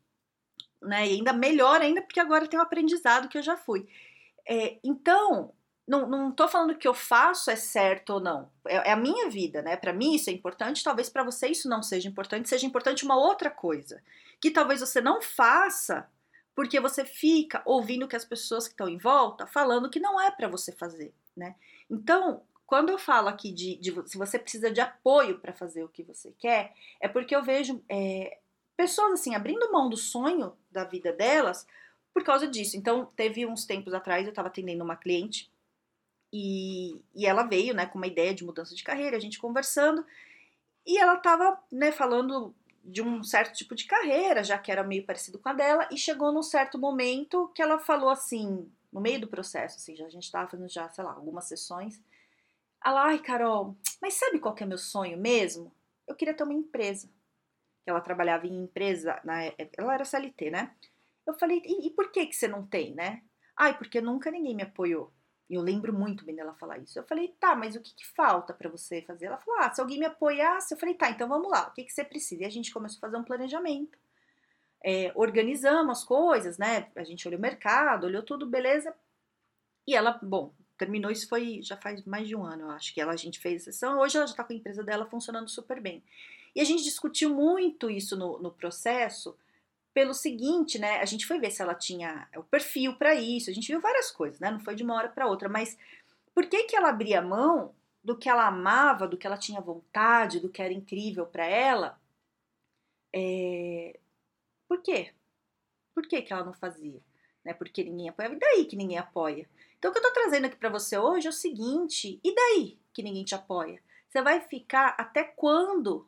né? 0.82 1.06
E 1.09 1.15
ainda 1.15 1.32
melhor 1.32 1.81
ainda 1.81 2.03
porque 2.03 2.21
agora 2.21 2.47
tem 2.47 2.59
o 2.59 2.62
aprendizado 2.62 3.29
que 3.29 3.38
eu 3.38 3.43
já 3.43 3.56
fui. 3.56 3.87
É, 4.49 4.79
então, 4.82 5.53
não, 5.87 6.09
não 6.09 6.32
tô 6.32 6.47
falando 6.47 6.77
que 6.77 6.87
eu 6.87 6.94
faço 6.94 7.50
é 7.50 7.56
certo 7.56 8.15
ou 8.15 8.21
não. 8.21 8.50
É, 8.67 8.91
é 8.91 8.93
a 8.93 8.97
minha 8.97 9.29
vida, 9.29 9.61
né? 9.62 9.77
Para 9.77 9.93
mim 9.93 10.15
isso 10.15 10.31
é 10.31 10.32
importante, 10.32 10.85
talvez 10.85 11.09
para 11.09 11.25
você 11.25 11.49
isso 11.49 11.69
não 11.69 11.82
seja 11.82 12.09
importante, 12.09 12.49
seja 12.49 12.67
importante 12.67 13.05
uma 13.05 13.17
outra 13.17 13.50
coisa. 13.50 14.03
Que 14.41 14.50
talvez 14.50 14.81
você 14.81 15.00
não 15.00 15.21
faça 15.21 16.09
porque 16.55 16.79
você 16.79 17.05
fica 17.05 17.62
ouvindo 17.65 18.06
que 18.06 18.17
as 18.17 18.25
pessoas 18.25 18.67
que 18.67 18.75
estão 18.75 18.88
em 18.88 18.99
volta 18.99 19.47
falando 19.47 19.91
que 19.91 20.00
não 20.00 20.21
é 20.21 20.31
para 20.31 20.49
você 20.49 20.73
fazer, 20.73 21.12
né? 21.37 21.55
Então, 21.88 22.43
quando 22.67 22.91
eu 22.91 22.99
falo 22.99 23.29
aqui 23.29 23.50
de, 23.50 23.76
de 23.76 23.93
se 24.09 24.17
você 24.17 24.38
precisa 24.38 24.71
de 24.71 24.81
apoio 24.81 25.41
para 25.41 25.53
fazer 25.53 25.83
o 25.83 25.88
que 25.88 26.05
você 26.05 26.33
quer, 26.38 26.73
é 27.00 27.09
porque 27.09 27.35
eu 27.35 27.43
vejo 27.43 27.83
é, 27.88 28.38
pessoas 28.81 29.12
assim 29.12 29.35
abrindo 29.35 29.71
mão 29.71 29.91
do 29.91 29.97
sonho 29.99 30.56
da 30.71 30.85
vida 30.85 31.12
delas 31.12 31.67
por 32.15 32.25
causa 32.25 32.49
disso. 32.49 32.79
Então, 32.79 33.05
teve 33.15 33.44
uns 33.44 33.67
tempos 33.67 33.93
atrás, 33.93 34.25
eu 34.25 34.31
estava 34.31 34.49
atendendo 34.49 34.82
uma 34.82 34.97
cliente 34.97 35.53
e, 36.32 36.99
e 37.15 37.27
ela 37.27 37.43
veio, 37.43 37.75
né, 37.75 37.85
com 37.85 37.99
uma 37.99 38.06
ideia 38.06 38.35
de 38.35 38.43
mudança 38.43 38.75
de 38.75 38.82
carreira, 38.82 39.19
a 39.19 39.21
gente 39.21 39.38
conversando, 39.38 40.03
e 40.87 40.97
ela 40.97 41.17
estava, 41.17 41.62
né, 41.71 41.93
falando 41.93 42.55
de 42.82 43.03
um 43.03 43.23
certo 43.23 43.55
tipo 43.55 43.75
de 43.75 43.85
carreira, 43.85 44.43
já 44.43 44.56
que 44.56 44.73
era 44.73 44.83
meio 44.83 45.05
parecido 45.05 45.38
com 45.38 45.50
a 45.50 45.53
dela, 45.53 45.87
e 45.93 45.99
chegou 45.99 46.33
num 46.33 46.43
certo 46.43 46.79
momento 46.79 47.53
que 47.55 47.61
ela 47.61 47.79
falou 47.79 48.09
assim, 48.09 48.67
no 48.91 48.99
meio 48.99 49.21
do 49.21 49.29
processo, 49.29 49.76
assim, 49.76 49.94
já, 49.94 50.06
a 50.06 50.11
gente 50.11 50.25
estava 50.25 50.49
fazendo 50.49 50.71
já, 50.71 50.88
sei 50.88 51.05
lá, 51.05 51.12
algumas 51.12 51.44
sessões, 51.44 52.00
ela, 52.83 53.09
ai, 53.09 53.19
Carol, 53.19 53.76
mas 54.00 54.15
sabe 54.15 54.38
qual 54.38 54.55
que 54.55 54.62
é 54.62 54.67
meu 54.67 54.79
sonho 54.79 55.19
mesmo? 55.19 55.71
Eu 56.06 56.15
queria 56.15 56.33
ter 56.33 56.44
uma 56.44 56.55
empresa 56.55 57.11
que 57.82 57.91
ela 57.91 58.00
trabalhava 58.00 58.47
em 58.47 58.65
empresa, 58.65 59.21
na, 59.25 59.44
ela 59.77 59.94
era 59.94 60.05
CLT, 60.05 60.50
né? 60.50 60.75
Eu 61.27 61.35
falei, 61.35 61.62
e, 61.65 61.87
e, 61.87 61.91
por 61.91 62.11
que 62.11 62.27
que 62.27 62.37
você 62.37 62.49
não 62.49 62.67
tem, 62.67 62.94
né? 62.94 63.23
Ai, 63.56 63.77
porque 63.77 64.00
nunca 64.00 64.31
ninguém 64.31 64.55
me 64.55 64.62
apoiou. 64.62 65.12
E 65.49 65.55
eu 65.55 65.62
lembro 65.62 65.93
muito 65.93 66.25
bem 66.25 66.37
dela 66.37 66.55
falar 66.55 66.79
isso. 66.79 66.99
Eu 66.99 67.05
falei, 67.05 67.35
tá, 67.41 67.55
mas 67.56 67.75
o 67.75 67.81
que, 67.81 67.94
que 67.94 68.06
falta 68.06 68.55
para 68.55 68.71
você 68.71 69.03
fazer? 69.03 69.27
Ela 69.27 69.38
falou, 69.38 69.61
ah, 69.61 69.73
se 69.73 69.81
alguém 69.81 69.99
me 69.99 70.06
apoiasse. 70.06 70.73
Eu 70.73 70.79
falei, 70.79 70.94
tá, 70.94 71.11
então 71.11 71.29
vamos 71.29 71.50
lá, 71.50 71.69
o 71.69 71.73
que, 71.73 71.85
que 71.85 71.93
você 71.93 72.05
precisa? 72.05 72.43
E 72.43 72.47
a 72.47 72.50
gente 72.50 72.73
começou 72.73 72.99
a 72.99 73.00
fazer 73.00 73.17
um 73.17 73.25
planejamento. 73.25 73.99
É, 74.85 75.12
organizamos 75.15 75.99
as 75.99 76.05
coisas, 76.05 76.56
né? 76.56 76.91
A 76.97 77.05
gente 77.05 77.26
olhou 77.26 77.38
o 77.38 77.43
mercado, 77.43 78.06
olhou 78.06 78.23
tudo, 78.23 78.47
beleza. 78.47 78.94
E 79.87 79.94
ela, 79.94 80.19
bom, 80.23 80.55
terminou 80.79 81.11
isso 81.11 81.29
foi 81.29 81.61
já 81.62 81.76
faz 81.76 82.03
mais 82.05 82.26
de 82.26 82.35
um 82.35 82.43
ano, 82.43 82.62
eu 82.62 82.71
acho 82.71 82.94
que 82.94 83.00
ela 83.00 83.12
a 83.12 83.17
gente 83.17 83.38
fez 83.38 83.62
a 83.62 83.65
sessão. 83.67 83.99
Hoje 83.99 84.17
ela 84.17 84.26
já 84.26 84.33
está 84.33 84.44
com 84.44 84.53
a 84.53 84.56
empresa 84.56 84.83
dela 84.83 85.05
funcionando 85.06 85.49
super 85.49 85.81
bem. 85.81 86.03
E 86.55 86.61
a 86.61 86.64
gente 86.64 86.82
discutiu 86.82 87.31
muito 87.31 87.91
isso 87.91 88.17
no, 88.17 88.38
no 88.38 88.50
processo, 88.50 89.37
pelo 89.93 90.14
seguinte, 90.14 90.79
né? 90.79 90.99
A 91.00 91.05
gente 91.05 91.26
foi 91.26 91.38
ver 91.38 91.50
se 91.50 91.62
ela 91.62 91.75
tinha 91.75 92.29
o 92.37 92.43
perfil 92.44 92.97
para 92.97 93.14
isso, 93.14 93.50
a 93.50 93.52
gente 93.52 93.69
viu 93.69 93.81
várias 93.81 94.11
coisas, 94.11 94.38
né? 94.41 94.50
Não 94.50 94.61
foi 94.61 94.75
de 94.75 94.82
uma 94.82 94.94
hora 94.94 95.08
para 95.08 95.26
outra, 95.26 95.49
mas 95.49 95.76
por 96.35 96.47
que 96.47 96.64
que 96.64 96.76
ela 96.76 96.88
abria 96.88 97.20
mão 97.20 97.75
do 98.02 98.16
que 98.16 98.28
ela 98.28 98.47
amava, 98.47 99.07
do 99.07 99.16
que 99.16 99.26
ela 99.26 99.37
tinha 99.37 99.61
vontade, 99.61 100.40
do 100.40 100.49
que 100.49 100.62
era 100.62 100.73
incrível 100.73 101.26
para 101.26 101.45
ela? 101.45 102.00
É... 103.12 103.99
Por 104.69 104.83
quê? 104.83 105.12
Por 105.95 106.07
que 106.07 106.23
que 106.23 106.33
ela 106.33 106.45
não 106.45 106.54
fazia? 106.54 107.00
Né? 107.45 107.52
Porque 107.52 107.83
ninguém 107.85 108.09
apoiava. 108.09 108.35
E 108.35 108.38
daí 108.38 108.64
que 108.64 108.76
ninguém 108.76 108.99
apoia? 108.99 109.49
Então, 109.78 109.90
o 109.90 109.95
que 109.95 109.99
eu 109.99 110.02
tô 110.02 110.12
trazendo 110.12 110.45
aqui 110.47 110.57
para 110.57 110.69
você 110.69 110.97
hoje 110.97 111.26
é 111.26 111.30
o 111.30 111.33
seguinte: 111.33 112.21
e 112.23 112.35
daí 112.35 112.78
que 112.92 113.02
ninguém 113.02 113.25
te 113.25 113.35
apoia? 113.35 113.83
Você 114.09 114.23
vai 114.23 114.40
ficar 114.40 114.95
até 114.99 115.25
quando 115.25 116.07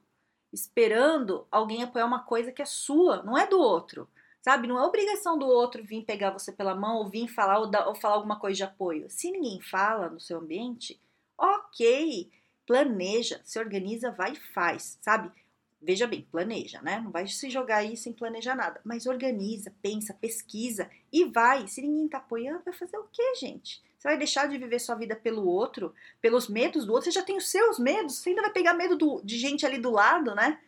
esperando 0.53 1.47
alguém 1.51 1.83
apoiar 1.83 2.07
uma 2.07 2.23
coisa 2.25 2.53
que 2.53 2.63
é 2.63 2.67
sua, 2.67 3.23
não 3.23 3.37
é 3.37 3.47
do 3.47 3.59
outro. 3.59 4.09
Sabe? 4.41 4.67
Não 4.67 4.77
é 4.77 4.83
obrigação 4.83 5.39
do 5.39 5.47
outro 5.47 5.85
vir 5.85 6.05
pegar 6.05 6.33
você 6.33 6.51
pela 6.51 6.75
mão 6.75 6.97
ou 6.97 7.09
vir 7.09 7.29
falar 7.29 7.61
ou, 7.61 7.71
ou 7.87 7.95
falar 7.95 8.17
alguma 8.17 8.39
coisa 8.41 8.57
de 8.57 8.65
apoio. 8.65 9.09
Se 9.09 9.31
ninguém 9.31 9.61
fala 9.61 10.11
no 10.11 10.19
seu 10.19 10.39
ambiente, 10.39 11.01
ok, 11.39 12.29
planeja, 12.67 13.41
se 13.45 13.59
organiza, 13.59 14.11
vai 14.11 14.33
e 14.33 14.41
faz, 14.53 14.99
sabe? 15.01 15.31
Veja 15.81 16.07
bem, 16.07 16.27
planeja, 16.31 16.83
né? 16.83 17.01
Não 17.01 17.11
vai 17.11 17.27
se 17.27 17.51
jogar 17.51 17.79
aí 17.79 17.97
sem 17.97 18.13
planejar 18.13 18.55
nada. 18.55 18.81
Mas 18.85 19.07
organiza, 19.07 19.73
pensa, 19.81 20.15
pesquisa 20.15 20.91
e 21.13 21.25
vai. 21.25 21.67
Se 21.69 21.81
ninguém 21.81 22.09
tá 22.09 22.19
apoiando, 22.19 22.63
vai 22.65 22.75
fazer 22.75 22.99
o 22.99 23.09
quê, 23.13 23.35
gente? 23.37 23.83
Você 24.03 24.09
vai 24.09 24.19
deixar 24.19 24.49
de 24.49 24.59
viver 24.59 24.81
sua 24.81 24.97
vida 24.97 25.15
pelo 25.15 25.47
outro, 25.47 25.95
pelos 26.21 26.49
medos 26.49 26.85
do 26.85 26.93
outro? 26.93 27.05
Você 27.05 27.13
já 27.13 27.23
tem 27.23 27.37
os 27.37 27.49
seus 27.49 27.79
medos, 27.79 28.17
você 28.19 28.31
ainda 28.31 28.43
vai 28.43 28.51
pegar 28.51 28.75
medo 28.75 28.97
do, 28.99 29.23
de 29.23 29.39
gente 29.39 29.65
ali 29.65 29.79
do 29.79 29.93
lado, 29.93 30.35
né? 30.35 30.59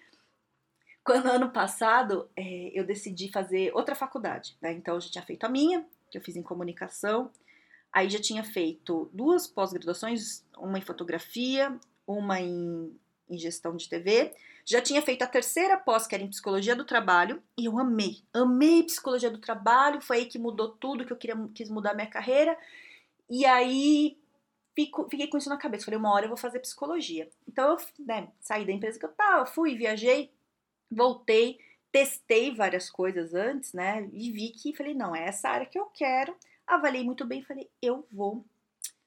Quando 1.03 1.27
ano 1.27 1.51
passado 1.51 2.31
é, 2.37 2.71
eu 2.73 2.85
decidi 2.85 3.29
fazer 3.33 3.73
outra 3.75 3.97
faculdade, 3.97 4.57
né? 4.63 4.73
Então 4.73 4.95
eu 4.95 5.01
já 5.01 5.11
tinha 5.11 5.25
feito 5.25 5.43
a 5.43 5.49
minha, 5.49 5.85
que 6.13 6.17
eu 6.17 6.23
fiz 6.23 6.37
em 6.37 6.45
comunicação, 6.45 7.29
aí 7.93 8.09
já 8.09 8.21
tinha 8.21 8.45
feito 8.45 9.11
duas 9.13 9.49
pós-graduações, 9.49 10.45
uma 10.57 10.79
em 10.79 10.83
fotografia, 10.83 11.77
uma 12.07 12.41
em, 12.41 12.97
em 13.29 13.37
gestão 13.37 13.75
de 13.75 13.89
TV 13.89 14.33
já 14.65 14.81
tinha 14.81 15.03
feito 15.03 15.23
a 15.23 15.27
terceira 15.27 15.77
pós, 15.77 16.07
que 16.07 16.15
era 16.15 16.25
em 16.25 16.31
psicologia 16.31 16.75
do 16.75 16.85
trabalho, 16.85 17.43
e 17.57 17.67
eu 17.67 17.79
amei. 17.79 18.23
Amei 18.33 18.83
psicologia 18.83 19.31
do 19.31 19.39
trabalho, 19.39 20.01
foi 20.01 20.19
aí 20.19 20.25
que 20.25 20.39
mudou 20.39 20.71
tudo, 20.71 21.05
que 21.05 21.13
eu 21.13 21.17
queria, 21.17 21.37
quis 21.55 21.69
mudar 21.69 21.93
minha 21.93 22.07
carreira. 22.07 22.57
E 23.29 23.45
aí 23.45 24.19
fico, 24.75 25.09
fiquei 25.09 25.29
com 25.29 25.39
isso 25.39 25.49
na 25.49 25.57
cabeça. 25.57 25.85
Falei, 25.85 25.99
uma 25.99 26.13
hora 26.13 26.25
eu 26.25 26.31
vou 26.31 26.37
fazer 26.37 26.61
psicologia. 26.61 27.29
Então 27.49 27.71
eu 27.71 28.05
né, 28.05 28.29
saí 28.41 28.65
da 28.65 28.73
empresa 28.73 28.99
que 28.99 29.07
eu 29.07 29.13
tava, 29.13 29.47
fui, 29.47 29.77
viajei, 29.77 30.31
voltei, 30.91 31.59
testei 31.91 32.55
várias 32.55 32.91
coisas 32.91 33.35
antes, 33.35 33.73
né? 33.73 34.09
E 34.13 34.31
vi 34.31 34.51
que 34.51 34.75
falei, 34.75 34.95
não, 34.95 35.15
é 35.15 35.27
essa 35.27 35.49
área 35.49 35.67
que 35.67 35.79
eu 35.79 35.87
quero. 35.87 36.37
Avaliei 36.67 37.05
muito 37.05 37.25
bem, 37.25 37.43
falei, 37.43 37.71
eu 37.81 38.07
vou 38.11 38.45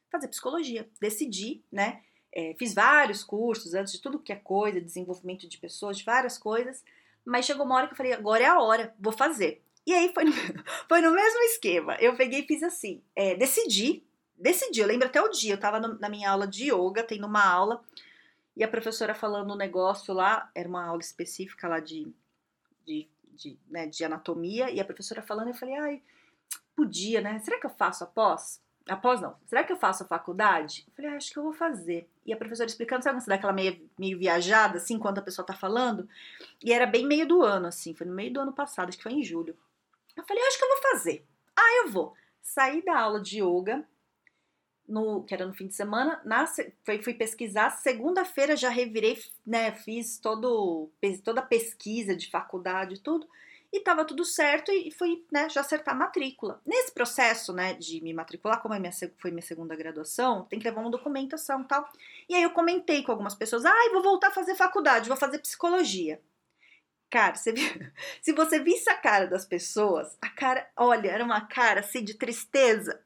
fazer 0.09 0.27
psicologia. 0.27 0.89
Decidi, 0.99 1.63
né? 1.71 2.01
É, 2.33 2.55
fiz 2.57 2.73
vários 2.73 3.23
cursos 3.23 3.73
antes 3.73 3.93
de 3.93 4.01
tudo 4.01 4.19
que 4.19 4.31
é 4.31 4.35
coisa, 4.35 4.79
desenvolvimento 4.79 5.47
de 5.47 5.57
pessoas, 5.57 5.97
de 5.97 6.03
várias 6.03 6.37
coisas, 6.37 6.83
mas 7.25 7.45
chegou 7.45 7.65
uma 7.65 7.75
hora 7.75 7.87
que 7.87 7.93
eu 7.93 7.97
falei, 7.97 8.13
agora 8.13 8.43
é 8.43 8.47
a 8.47 8.61
hora, 8.61 8.93
vou 8.99 9.11
fazer. 9.11 9.61
E 9.85 9.93
aí 9.93 10.11
foi 10.13 10.25
no, 10.25 10.31
foi 10.87 11.01
no 11.01 11.11
mesmo 11.11 11.39
esquema. 11.43 11.95
Eu 11.99 12.15
peguei 12.15 12.41
e 12.41 12.45
fiz 12.45 12.61
assim, 12.61 13.01
é, 13.15 13.35
decidi, 13.35 14.03
decidi, 14.37 14.79
eu 14.79 14.87
lembro 14.87 15.07
até 15.07 15.21
o 15.21 15.29
dia, 15.29 15.53
eu 15.53 15.59
tava 15.59 15.79
no, 15.79 15.97
na 15.99 16.09
minha 16.09 16.29
aula 16.29 16.47
de 16.47 16.71
yoga, 16.71 17.03
tendo 17.03 17.25
uma 17.25 17.43
aula, 17.43 17.83
e 18.55 18.63
a 18.63 18.67
professora 18.67 19.13
falando 19.13 19.53
um 19.53 19.57
negócio 19.57 20.13
lá, 20.13 20.49
era 20.53 20.67
uma 20.67 20.85
aula 20.85 21.01
específica 21.01 21.67
lá 21.67 21.79
de, 21.79 22.11
de, 22.85 23.07
de, 23.33 23.57
né, 23.69 23.87
de 23.87 24.03
anatomia, 24.03 24.69
e 24.69 24.79
a 24.79 24.85
professora 24.85 25.21
falando, 25.21 25.49
eu 25.49 25.53
falei, 25.53 25.75
ai, 25.75 26.01
podia, 26.75 27.21
né? 27.21 27.39
Será 27.39 27.59
que 27.59 27.65
eu 27.65 27.71
faço 27.71 28.03
após? 28.03 28.61
Após 28.87 29.19
não. 29.19 29.35
Será 29.47 29.63
que 29.63 29.73
eu 29.73 29.77
faço 29.77 30.03
a 30.03 30.07
faculdade? 30.07 30.85
Eu 30.87 30.93
falei, 30.93 31.11
ah, 31.11 31.17
acho 31.17 31.31
que 31.31 31.37
eu 31.37 31.43
vou 31.43 31.53
fazer. 31.53 32.09
E 32.25 32.31
a 32.31 32.37
professora 32.37 32.69
explicando, 32.69 33.03
sabe 33.03 33.15
quando 33.15 33.23
você 33.23 33.29
dá 33.29 33.35
aquela 33.35 33.51
meio, 33.51 33.89
meio 33.97 34.17
viajada, 34.17 34.77
assim, 34.77 34.93
enquanto 34.93 35.17
a 35.17 35.21
pessoa 35.21 35.45
tá 35.45 35.53
falando? 35.53 36.07
E 36.63 36.71
era 36.71 36.85
bem 36.85 37.05
meio 37.05 37.27
do 37.27 37.41
ano, 37.41 37.67
assim, 37.67 37.93
foi 37.93 38.07
no 38.07 38.13
meio 38.13 38.31
do 38.31 38.39
ano 38.39 38.53
passado, 38.53 38.89
acho 38.89 38.97
que 38.97 39.03
foi 39.03 39.13
em 39.13 39.23
julho. 39.23 39.57
Eu 40.15 40.23
falei, 40.23 40.41
acho 40.43 40.57
que 40.57 40.63
eu 40.63 40.69
vou 40.69 40.81
fazer. 40.91 41.25
Ah, 41.55 41.83
eu 41.83 41.91
vou. 41.91 42.13
Saí 42.41 42.83
da 42.83 42.97
aula 42.97 43.19
de 43.19 43.41
yoga, 43.41 43.85
no, 44.87 45.23
que 45.23 45.33
era 45.33 45.45
no 45.45 45.53
fim 45.53 45.67
de 45.67 45.75
semana, 45.75 46.21
na, 46.23 46.45
fui, 46.47 47.01
fui 47.03 47.13
pesquisar, 47.13 47.71
segunda-feira 47.71 48.55
já 48.55 48.69
revirei, 48.69 49.21
né, 49.45 49.71
fiz 49.73 50.17
todo, 50.17 50.89
toda 51.23 51.41
a 51.41 51.45
pesquisa 51.45 52.15
de 52.15 52.29
faculdade 52.29 52.95
e 52.95 52.99
tudo, 52.99 53.27
e 53.71 53.81
tava 53.81 54.05
tudo 54.05 54.23
certo 54.23 54.71
e 54.71 54.89
fui, 54.91 55.25
né, 55.31 55.49
já 55.49 55.61
acertar 55.61 55.93
a 55.93 55.97
matrícula. 55.97 56.61
Nesse 56.65 56.91
processo, 56.91 57.51
né, 57.51 57.73
de 57.73 58.01
me 58.01 58.13
matricular, 58.13 58.61
como 58.61 58.73
é 58.73 58.79
minha, 58.79 58.93
foi 59.17 59.31
minha 59.31 59.41
segunda 59.41 59.75
graduação, 59.75 60.45
tem 60.45 60.57
que 60.57 60.65
levar 60.65 60.81
uma 60.81 60.91
documentação 60.91 61.61
e 61.61 61.65
tal. 61.65 61.89
E 62.29 62.35
aí 62.35 62.43
eu 62.43 62.51
comentei 62.51 63.03
com 63.03 63.11
algumas 63.11 63.35
pessoas, 63.35 63.65
ah, 63.65 63.89
vou 63.91 64.01
voltar 64.01 64.29
a 64.29 64.31
fazer 64.31 64.55
faculdade, 64.55 65.09
vou 65.09 65.17
fazer 65.17 65.39
psicologia. 65.39 66.21
Cara, 67.09 67.35
você 67.35 67.51
viu, 67.53 67.67
se 68.21 68.33
você 68.33 68.59
visse 68.59 68.89
a 68.89 68.95
cara 68.95 69.27
das 69.27 69.45
pessoas, 69.45 70.17
a 70.21 70.29
cara, 70.29 70.69
olha, 70.75 71.09
era 71.09 71.23
uma 71.23 71.41
cara 71.41 71.81
assim 71.81 72.03
de 72.03 72.13
tristeza. 72.13 73.01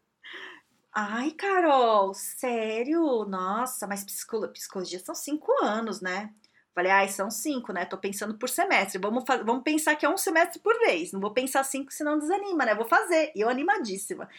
Ai, 0.93 1.31
Carol, 1.31 2.13
sério? 2.13 3.25
Nossa, 3.25 3.87
mas 3.87 4.03
psicologia 4.03 4.99
são 4.99 5.15
cinco 5.15 5.51
anos, 5.63 6.01
né? 6.01 6.33
Falei, 6.75 6.91
ai, 6.91 7.07
são 7.09 7.29
cinco, 7.29 7.73
né? 7.73 7.85
Tô 7.85 7.97
pensando 7.97 8.37
por 8.37 8.49
semestre. 8.49 8.99
Vamos, 8.99 9.23
vamos 9.45 9.63
pensar 9.63 9.95
que 9.95 10.05
é 10.05 10.09
um 10.09 10.17
semestre 10.17 10.59
por 10.59 10.77
vez. 10.79 11.11
Não 11.11 11.19
vou 11.19 11.31
pensar 11.31 11.63
cinco, 11.63 11.91
senão 11.91 12.19
desanima, 12.19 12.65
né? 12.65 12.75
Vou 12.75 12.85
fazer. 12.85 13.31
E 13.35 13.41
eu 13.41 13.49
animadíssima. 13.49 14.29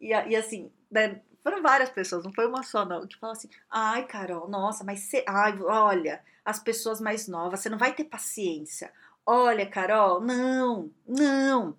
E, 0.00 0.08
e 0.08 0.36
assim, 0.36 0.70
né? 0.90 1.20
foram 1.46 1.62
várias 1.62 1.90
pessoas, 1.90 2.24
não 2.24 2.32
foi 2.32 2.46
uma 2.48 2.64
só, 2.64 2.84
não, 2.84 3.06
que 3.06 3.16
falam 3.18 3.36
assim: 3.36 3.48
ai, 3.70 4.04
Carol, 4.06 4.48
nossa, 4.48 4.82
mas 4.84 5.00
você. 5.00 5.24
Ai, 5.28 5.56
olha, 5.62 6.20
as 6.44 6.58
pessoas 6.58 7.00
mais 7.00 7.28
novas, 7.28 7.60
você 7.60 7.68
não 7.68 7.78
vai 7.78 7.94
ter 7.94 8.04
paciência. 8.04 8.92
Olha, 9.24 9.64
Carol, 9.68 10.20
não, 10.20 10.90
não. 11.06 11.76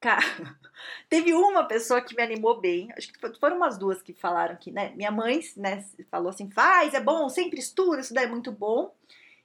Cara, 0.00 0.22
teve 1.08 1.32
uma 1.32 1.64
pessoa 1.64 2.00
que 2.00 2.14
me 2.14 2.22
animou 2.22 2.60
bem, 2.60 2.88
acho 2.96 3.12
que 3.12 3.38
foram 3.38 3.56
umas 3.56 3.78
duas 3.78 4.02
que 4.02 4.12
falaram 4.12 4.56
que, 4.56 4.70
né? 4.70 4.92
Minha 4.94 5.10
mãe, 5.10 5.40
né, 5.56 5.84
falou 6.10 6.30
assim: 6.30 6.50
faz, 6.50 6.94
é 6.94 7.00
bom, 7.00 7.28
sempre 7.28 7.58
estuda, 7.58 8.00
isso 8.00 8.14
daí 8.14 8.24
é 8.24 8.28
muito 8.28 8.52
bom. 8.52 8.94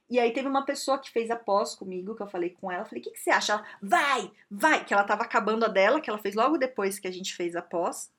E 0.09 0.19
aí 0.19 0.33
teve 0.33 0.47
uma 0.47 0.65
pessoa 0.65 0.99
que 0.99 1.09
fez 1.09 1.31
a 1.31 1.37
pós 1.37 1.73
comigo, 1.73 2.15
que 2.15 2.21
eu 2.21 2.27
falei 2.27 2.49
com 2.49 2.69
ela, 2.69 2.83
falei, 2.83 2.99
o 2.99 3.03
que, 3.03 3.11
que 3.11 3.19
você 3.19 3.29
acha? 3.29 3.53
Ela, 3.53 3.65
vai, 3.81 4.31
vai, 4.49 4.83
que 4.83 4.93
ela 4.93 5.05
tava 5.05 5.23
acabando 5.23 5.63
a 5.63 5.69
dela, 5.69 6.01
que 6.01 6.09
ela 6.09 6.19
fez 6.19 6.35
logo 6.35 6.57
depois 6.57 6.99
que 6.99 7.07
a 7.07 7.11
gente 7.11 7.33
fez 7.33 7.55
a 7.55 7.61
pós, 7.61 8.11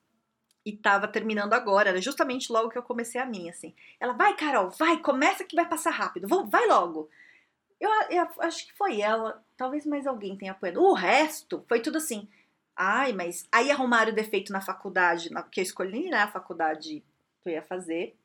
e 0.65 0.75
tava 0.75 1.07
terminando 1.07 1.53
agora, 1.53 1.89
era 1.89 2.01
justamente 2.01 2.51
logo 2.51 2.69
que 2.69 2.77
eu 2.77 2.83
comecei 2.83 3.21
a 3.21 3.25
minha, 3.27 3.51
assim. 3.51 3.75
Ela, 3.99 4.13
vai, 4.13 4.35
Carol, 4.35 4.71
vai, 4.71 4.97
começa 4.97 5.43
que 5.43 5.55
vai 5.55 5.67
passar 5.67 5.91
rápido, 5.91 6.27
vai 6.49 6.65
logo. 6.65 7.09
Eu, 7.79 7.89
eu, 8.09 8.27
acho 8.39 8.65
que 8.65 8.73
foi 8.73 9.01
ela, 9.01 9.43
talvez 9.57 9.85
mais 9.85 10.07
alguém 10.07 10.37
tenha 10.37 10.53
apoiado. 10.53 10.81
O 10.81 10.93
resto 10.93 11.63
foi 11.67 11.81
tudo 11.81 11.97
assim. 11.97 12.27
Ai, 12.75 13.13
mas 13.13 13.47
aí 13.51 13.69
arrumaram 13.69 14.11
o 14.11 14.15
defeito 14.15 14.51
na 14.51 14.61
faculdade, 14.61 15.31
na, 15.31 15.43
que 15.43 15.59
eu 15.59 15.63
escolhi, 15.63 16.09
né, 16.09 16.23
a 16.23 16.27
faculdade 16.27 17.03
que 17.41 17.49
eu 17.49 17.53
ia 17.53 17.61
fazer. 17.61 18.17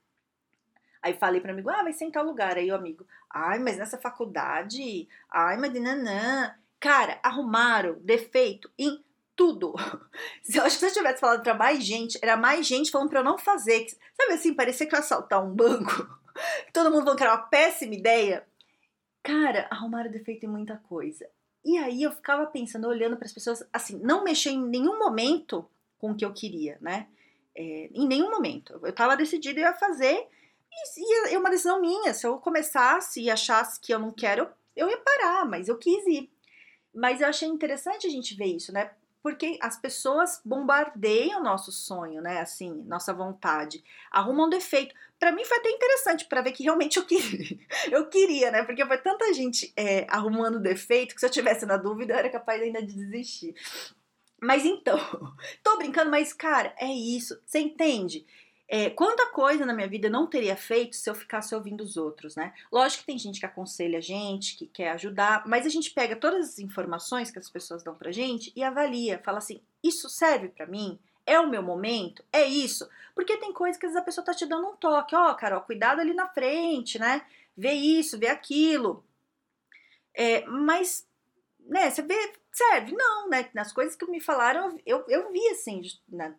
Aí 1.02 1.14
falei 1.14 1.40
para 1.40 1.52
amigo, 1.52 1.70
ah, 1.70 1.82
vai 1.82 1.92
em 1.92 2.10
tal 2.10 2.24
lugar. 2.24 2.56
Aí 2.56 2.70
o 2.70 2.74
amigo, 2.74 3.06
ai, 3.30 3.58
mas 3.58 3.76
nessa 3.76 3.98
faculdade, 3.98 5.08
ai, 5.30 5.56
mas 5.56 5.72
nanã. 5.74 6.54
Cara, 6.80 7.18
arrumaram 7.22 7.98
defeito 8.00 8.70
em 8.78 9.04
tudo. 9.34 9.74
Eu 10.52 10.64
acho 10.64 10.78
que 10.78 10.80
se 10.80 10.86
eu 10.86 10.92
tivesse 10.92 11.20
falado 11.20 11.42
para 11.42 11.54
mais 11.54 11.84
gente, 11.84 12.18
era 12.20 12.36
mais 12.36 12.66
gente 12.66 12.90
falando 12.90 13.08
para 13.08 13.20
eu 13.20 13.24
não 13.24 13.38
fazer. 13.38 13.86
Sabe 14.16 14.32
assim, 14.32 14.54
parecia 14.54 14.86
que 14.86 14.94
eu 14.94 14.98
ia 14.98 15.04
assaltar 15.04 15.44
um 15.44 15.54
banco. 15.54 16.08
Todo 16.72 16.90
mundo 16.90 17.04
falando 17.04 17.18
que 17.18 17.22
era 17.22 17.34
uma 17.34 17.42
péssima 17.42 17.94
ideia. 17.94 18.44
Cara, 19.22 19.68
arrumaram 19.70 20.10
defeito 20.10 20.44
em 20.44 20.48
muita 20.48 20.76
coisa. 20.76 21.28
E 21.64 21.76
aí 21.76 22.02
eu 22.02 22.12
ficava 22.12 22.46
pensando, 22.46 22.88
olhando 22.88 23.16
para 23.16 23.26
as 23.26 23.32
pessoas, 23.32 23.66
assim, 23.72 23.98
não 23.98 24.24
mexer 24.24 24.50
em 24.50 24.62
nenhum 24.62 24.98
momento 24.98 25.68
com 25.98 26.12
o 26.12 26.16
que 26.16 26.24
eu 26.24 26.32
queria, 26.32 26.78
né? 26.80 27.08
É, 27.54 27.90
em 27.92 28.06
nenhum 28.06 28.30
momento. 28.30 28.78
Eu 28.82 28.90
estava 28.90 29.16
decidida, 29.16 29.60
eu 29.60 29.64
ia 29.64 29.74
fazer, 29.74 30.28
e, 30.96 31.30
e 31.30 31.34
é 31.34 31.38
uma 31.38 31.50
decisão 31.50 31.80
minha. 31.80 32.14
Se 32.14 32.26
eu 32.26 32.38
começasse 32.38 33.20
e 33.20 33.30
achasse 33.30 33.80
que 33.80 33.92
eu 33.92 33.98
não 33.98 34.12
quero, 34.12 34.48
eu 34.76 34.88
ia 34.88 34.98
parar, 34.98 35.44
mas 35.44 35.68
eu 35.68 35.76
quis 35.76 36.06
ir. 36.06 36.30
Mas 36.94 37.20
eu 37.20 37.28
achei 37.28 37.48
interessante 37.48 38.06
a 38.06 38.10
gente 38.10 38.34
ver 38.34 38.46
isso, 38.46 38.72
né? 38.72 38.90
Porque 39.22 39.58
as 39.60 39.76
pessoas 39.76 40.40
bombardeiam 40.44 41.42
nosso 41.42 41.72
sonho, 41.72 42.22
né? 42.22 42.40
Assim, 42.40 42.84
nossa 42.86 43.12
vontade, 43.12 43.82
arrumam 44.10 44.48
defeito. 44.48 44.94
Para 45.18 45.32
mim 45.32 45.44
foi 45.44 45.58
até 45.58 45.70
interessante 45.70 46.24
para 46.26 46.42
ver 46.42 46.52
que 46.52 46.62
realmente 46.62 46.98
eu 46.98 47.04
queria, 47.04 47.58
eu 47.90 48.08
queria, 48.08 48.50
né? 48.50 48.62
Porque 48.62 48.84
foi 48.86 48.98
tanta 48.98 49.32
gente 49.34 49.72
é, 49.76 50.06
arrumando 50.08 50.60
defeito 50.60 51.14
que 51.14 51.20
se 51.20 51.26
eu 51.26 51.30
tivesse 51.30 51.66
na 51.66 51.76
dúvida 51.76 52.14
eu 52.14 52.18
era 52.18 52.30
capaz 52.30 52.62
ainda 52.62 52.82
de 52.82 52.94
desistir. 52.94 53.54
Mas 54.40 54.64
então, 54.64 54.98
tô 55.62 55.76
brincando, 55.78 56.10
mas 56.10 56.32
cara, 56.32 56.74
é 56.78 56.86
isso. 56.86 57.40
Você 57.44 57.58
entende? 57.58 58.24
É, 58.70 58.90
quanta 58.90 59.30
coisa 59.30 59.64
na 59.64 59.72
minha 59.72 59.88
vida 59.88 60.08
eu 60.08 60.12
não 60.12 60.26
teria 60.26 60.54
feito 60.54 60.94
se 60.94 61.08
eu 61.08 61.14
ficasse 61.14 61.54
ouvindo 61.54 61.82
os 61.82 61.96
outros, 61.96 62.36
né? 62.36 62.52
Lógico 62.70 63.00
que 63.00 63.06
tem 63.06 63.18
gente 63.18 63.40
que 63.40 63.46
aconselha 63.46 63.96
a 63.96 64.02
gente, 64.02 64.56
que 64.56 64.66
quer 64.66 64.90
ajudar, 64.90 65.42
mas 65.46 65.64
a 65.64 65.70
gente 65.70 65.90
pega 65.90 66.14
todas 66.14 66.50
as 66.50 66.58
informações 66.58 67.30
que 67.30 67.38
as 67.38 67.48
pessoas 67.48 67.82
dão 67.82 67.94
pra 67.94 68.12
gente 68.12 68.52
e 68.54 68.62
avalia, 68.62 69.22
fala 69.24 69.38
assim: 69.38 69.62
isso 69.82 70.10
serve 70.10 70.48
para 70.50 70.66
mim? 70.66 70.98
É 71.24 71.40
o 71.40 71.48
meu 71.48 71.62
momento? 71.62 72.22
É 72.30 72.44
isso? 72.44 72.88
Porque 73.14 73.38
tem 73.38 73.54
coisas 73.54 73.78
que 73.78 73.86
às 73.86 73.92
vezes 73.92 74.02
a 74.02 74.04
pessoa 74.04 74.24
tá 74.24 74.34
te 74.34 74.44
dando 74.44 74.68
um 74.68 74.76
toque, 74.76 75.16
ó, 75.16 75.30
oh, 75.30 75.34
Carol, 75.34 75.62
cuidado 75.62 76.00
ali 76.00 76.12
na 76.12 76.28
frente, 76.28 76.98
né? 76.98 77.22
Vê 77.56 77.72
isso, 77.72 78.18
vê 78.18 78.28
aquilo. 78.28 79.02
É, 80.14 80.44
mas, 80.46 81.06
né, 81.60 81.90
você 81.90 82.02
vê, 82.02 82.32
serve? 82.52 82.92
Não, 82.92 83.28
né? 83.30 83.48
Nas 83.54 83.72
coisas 83.72 83.96
que 83.96 84.06
me 84.06 84.20
falaram, 84.20 84.78
eu, 84.84 85.04
eu 85.08 85.32
vi 85.32 85.46
assim, 85.48 85.82
né? 86.08 86.34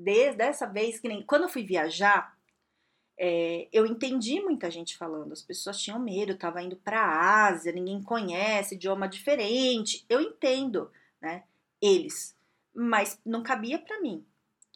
Desde 0.00 0.38
dessa 0.38 0.66
vez 0.66 0.98
que 0.98 1.08
nem 1.08 1.22
quando 1.22 1.42
eu 1.42 1.48
fui 1.48 1.62
viajar, 1.62 2.36
é, 3.18 3.68
eu 3.72 3.84
entendi 3.84 4.40
muita 4.40 4.70
gente 4.70 4.96
falando. 4.96 5.32
As 5.32 5.42
pessoas 5.42 5.80
tinham 5.80 5.98
medo, 5.98 6.38
tava 6.38 6.62
indo 6.62 6.76
para 6.76 7.00
a 7.00 7.46
Ásia, 7.48 7.72
ninguém 7.72 8.02
conhece, 8.02 8.74
idioma 8.74 9.06
diferente. 9.06 10.04
Eu 10.08 10.20
entendo, 10.20 10.90
né? 11.20 11.44
Eles, 11.80 12.36
mas 12.74 13.20
não 13.24 13.42
cabia 13.42 13.78
para 13.78 14.00
mim. 14.00 14.24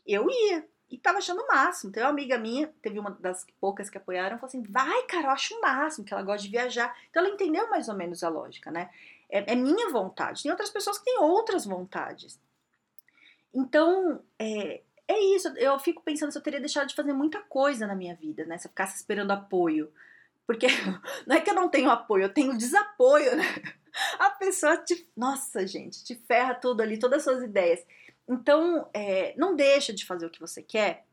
Eu 0.06 0.28
ia 0.30 0.68
e 0.90 0.98
tava 0.98 1.18
achando 1.18 1.40
o 1.40 1.46
máximo. 1.48 1.90
Tem 1.90 2.02
uma 2.02 2.10
amiga 2.10 2.38
minha, 2.38 2.68
teve 2.82 2.98
uma 2.98 3.10
das 3.12 3.46
poucas 3.58 3.88
que 3.88 3.96
apoiaram, 3.96 4.38
falou 4.38 4.48
assim: 4.48 4.62
vai, 4.62 5.04
cara, 5.06 5.28
eu 5.28 5.30
acho 5.30 5.54
o 5.54 5.60
máximo, 5.62 6.04
que 6.04 6.12
ela 6.12 6.22
gosta 6.22 6.42
de 6.42 6.50
viajar. 6.50 6.94
Então 7.08 7.24
ela 7.24 7.34
entendeu 7.34 7.68
mais 7.70 7.88
ou 7.88 7.94
menos 7.94 8.22
a 8.22 8.28
lógica, 8.28 8.70
né? 8.70 8.90
É, 9.30 9.52
é 9.52 9.54
minha 9.54 9.88
vontade. 9.88 10.42
Tem 10.42 10.50
outras 10.50 10.70
pessoas 10.70 10.98
que 10.98 11.06
têm 11.06 11.18
outras 11.18 11.64
vontades. 11.64 12.38
Então, 13.54 14.20
é, 14.38 14.82
é 15.06 15.18
isso, 15.36 15.48
eu 15.58 15.78
fico 15.78 16.02
pensando 16.02 16.32
se 16.32 16.38
eu 16.38 16.42
teria 16.42 16.60
deixado 16.60 16.88
de 16.88 16.94
fazer 16.94 17.12
muita 17.12 17.40
coisa 17.40 17.86
na 17.86 17.94
minha 17.94 18.14
vida, 18.14 18.44
né? 18.46 18.56
Se 18.58 18.66
eu 18.66 18.70
ficasse 18.70 18.96
esperando 18.96 19.30
apoio. 19.32 19.92
Porque 20.46 20.66
não 21.26 21.36
é 21.36 21.40
que 21.40 21.50
eu 21.50 21.54
não 21.54 21.68
tenho 21.68 21.90
apoio, 21.90 22.24
eu 22.24 22.32
tenho 22.32 22.56
desapoio, 22.56 23.36
né? 23.36 23.44
A 24.18 24.30
pessoa 24.30 24.76
te. 24.76 25.08
Nossa, 25.16 25.66
gente, 25.66 26.02
te 26.04 26.14
ferra 26.14 26.54
tudo 26.54 26.80
ali, 26.80 26.98
todas 26.98 27.18
as 27.18 27.24
suas 27.24 27.42
ideias. 27.44 27.84
Então, 28.28 28.88
é, 28.94 29.34
não 29.36 29.54
deixa 29.54 29.92
de 29.92 30.06
fazer 30.06 30.26
o 30.26 30.30
que 30.30 30.40
você 30.40 30.62
quer 30.62 31.04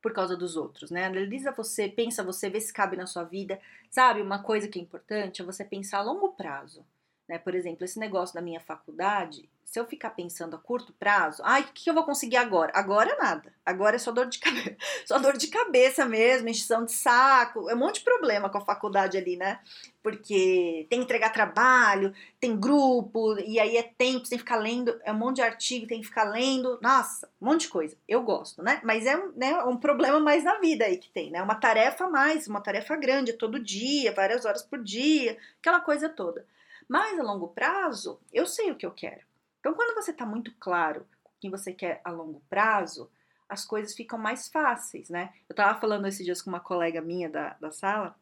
por 0.00 0.12
causa 0.12 0.36
dos 0.36 0.56
outros, 0.56 0.90
né? 0.90 1.04
Analisa 1.04 1.52
você, 1.52 1.88
pensa 1.88 2.22
você, 2.22 2.48
vê 2.48 2.60
se 2.60 2.72
cabe 2.72 2.96
na 2.96 3.06
sua 3.06 3.24
vida. 3.24 3.60
Sabe, 3.90 4.22
uma 4.22 4.42
coisa 4.42 4.68
que 4.68 4.78
é 4.78 4.82
importante 4.82 5.42
é 5.42 5.44
você 5.44 5.64
pensar 5.64 5.98
a 5.98 6.02
longo 6.02 6.30
prazo. 6.30 6.86
Né? 7.28 7.38
Por 7.38 7.54
exemplo, 7.54 7.84
esse 7.84 7.98
negócio 7.98 8.34
da 8.34 8.40
minha 8.40 8.60
faculdade, 8.60 9.48
se 9.70 9.78
eu 9.78 9.86
ficar 9.86 10.10
pensando 10.10 10.56
a 10.56 10.58
curto 10.58 10.92
prazo, 10.92 11.40
ai, 11.44 11.62
o 11.62 11.68
que 11.72 11.88
eu 11.88 11.94
vou 11.94 12.02
conseguir 12.02 12.38
agora? 12.38 12.72
Agora 12.74 13.16
nada. 13.16 13.54
Agora 13.64 13.94
é 13.94 14.00
só 14.00 14.10
dor 14.10 14.26
de 14.26 14.40
cabeça, 14.40 14.76
só 15.06 15.16
dor 15.16 15.36
de 15.36 15.46
cabeça 15.46 16.04
mesmo, 16.04 16.48
encheção 16.48 16.84
de 16.84 16.90
saco, 16.90 17.70
é 17.70 17.74
um 17.76 17.78
monte 17.78 18.00
de 18.00 18.04
problema 18.04 18.50
com 18.50 18.58
a 18.58 18.64
faculdade 18.64 19.16
ali, 19.16 19.36
né? 19.36 19.60
Porque 20.02 20.88
tem 20.90 20.98
que 20.98 21.04
entregar 21.04 21.30
trabalho, 21.30 22.12
tem 22.40 22.58
grupo, 22.58 23.38
e 23.38 23.60
aí 23.60 23.76
é 23.76 23.84
tempo, 23.84 24.24
você 24.24 24.30
tem 24.30 24.38
que 24.38 24.44
ficar 24.44 24.56
lendo, 24.56 25.00
é 25.04 25.12
um 25.12 25.18
monte 25.18 25.36
de 25.36 25.42
artigo, 25.42 25.86
tem 25.86 26.00
que 26.00 26.08
ficar 26.08 26.24
lendo, 26.24 26.76
nossa, 26.82 27.30
um 27.40 27.46
monte 27.46 27.60
de 27.60 27.68
coisa. 27.68 27.96
Eu 28.08 28.24
gosto, 28.24 28.64
né? 28.64 28.80
Mas 28.82 29.06
é 29.06 29.16
né, 29.36 29.54
um 29.62 29.76
problema 29.76 30.18
mais 30.18 30.42
na 30.42 30.58
vida 30.58 30.84
aí 30.84 30.98
que 30.98 31.10
tem, 31.10 31.30
né? 31.30 31.40
Uma 31.40 31.54
tarefa 31.54 32.06
a 32.06 32.10
mais, 32.10 32.48
uma 32.48 32.60
tarefa 32.60 32.96
grande, 32.96 33.34
todo 33.34 33.62
dia, 33.62 34.12
várias 34.12 34.44
horas 34.44 34.64
por 34.64 34.82
dia, 34.82 35.38
aquela 35.60 35.78
coisa 35.80 36.08
toda. 36.08 36.44
Mas 36.88 37.20
a 37.20 37.22
longo 37.22 37.46
prazo, 37.46 38.18
eu 38.32 38.46
sei 38.46 38.72
o 38.72 38.74
que 38.74 38.84
eu 38.84 38.90
quero. 38.90 39.29
Então, 39.60 39.74
quando 39.74 39.94
você 39.94 40.10
está 40.10 40.26
muito 40.26 40.52
claro 40.58 41.06
o 41.24 41.40
que 41.40 41.48
você 41.48 41.72
quer 41.72 42.00
a 42.04 42.10
longo 42.10 42.42
prazo, 42.48 43.10
as 43.48 43.64
coisas 43.64 43.94
ficam 43.94 44.18
mais 44.18 44.48
fáceis, 44.48 45.08
né? 45.08 45.32
Eu 45.48 45.52
estava 45.52 45.78
falando 45.78 46.06
esses 46.06 46.24
dias 46.24 46.42
com 46.42 46.50
uma 46.50 46.60
colega 46.60 47.00
minha 47.00 47.28
da, 47.28 47.54
da 47.60 47.70
sala, 47.70 48.16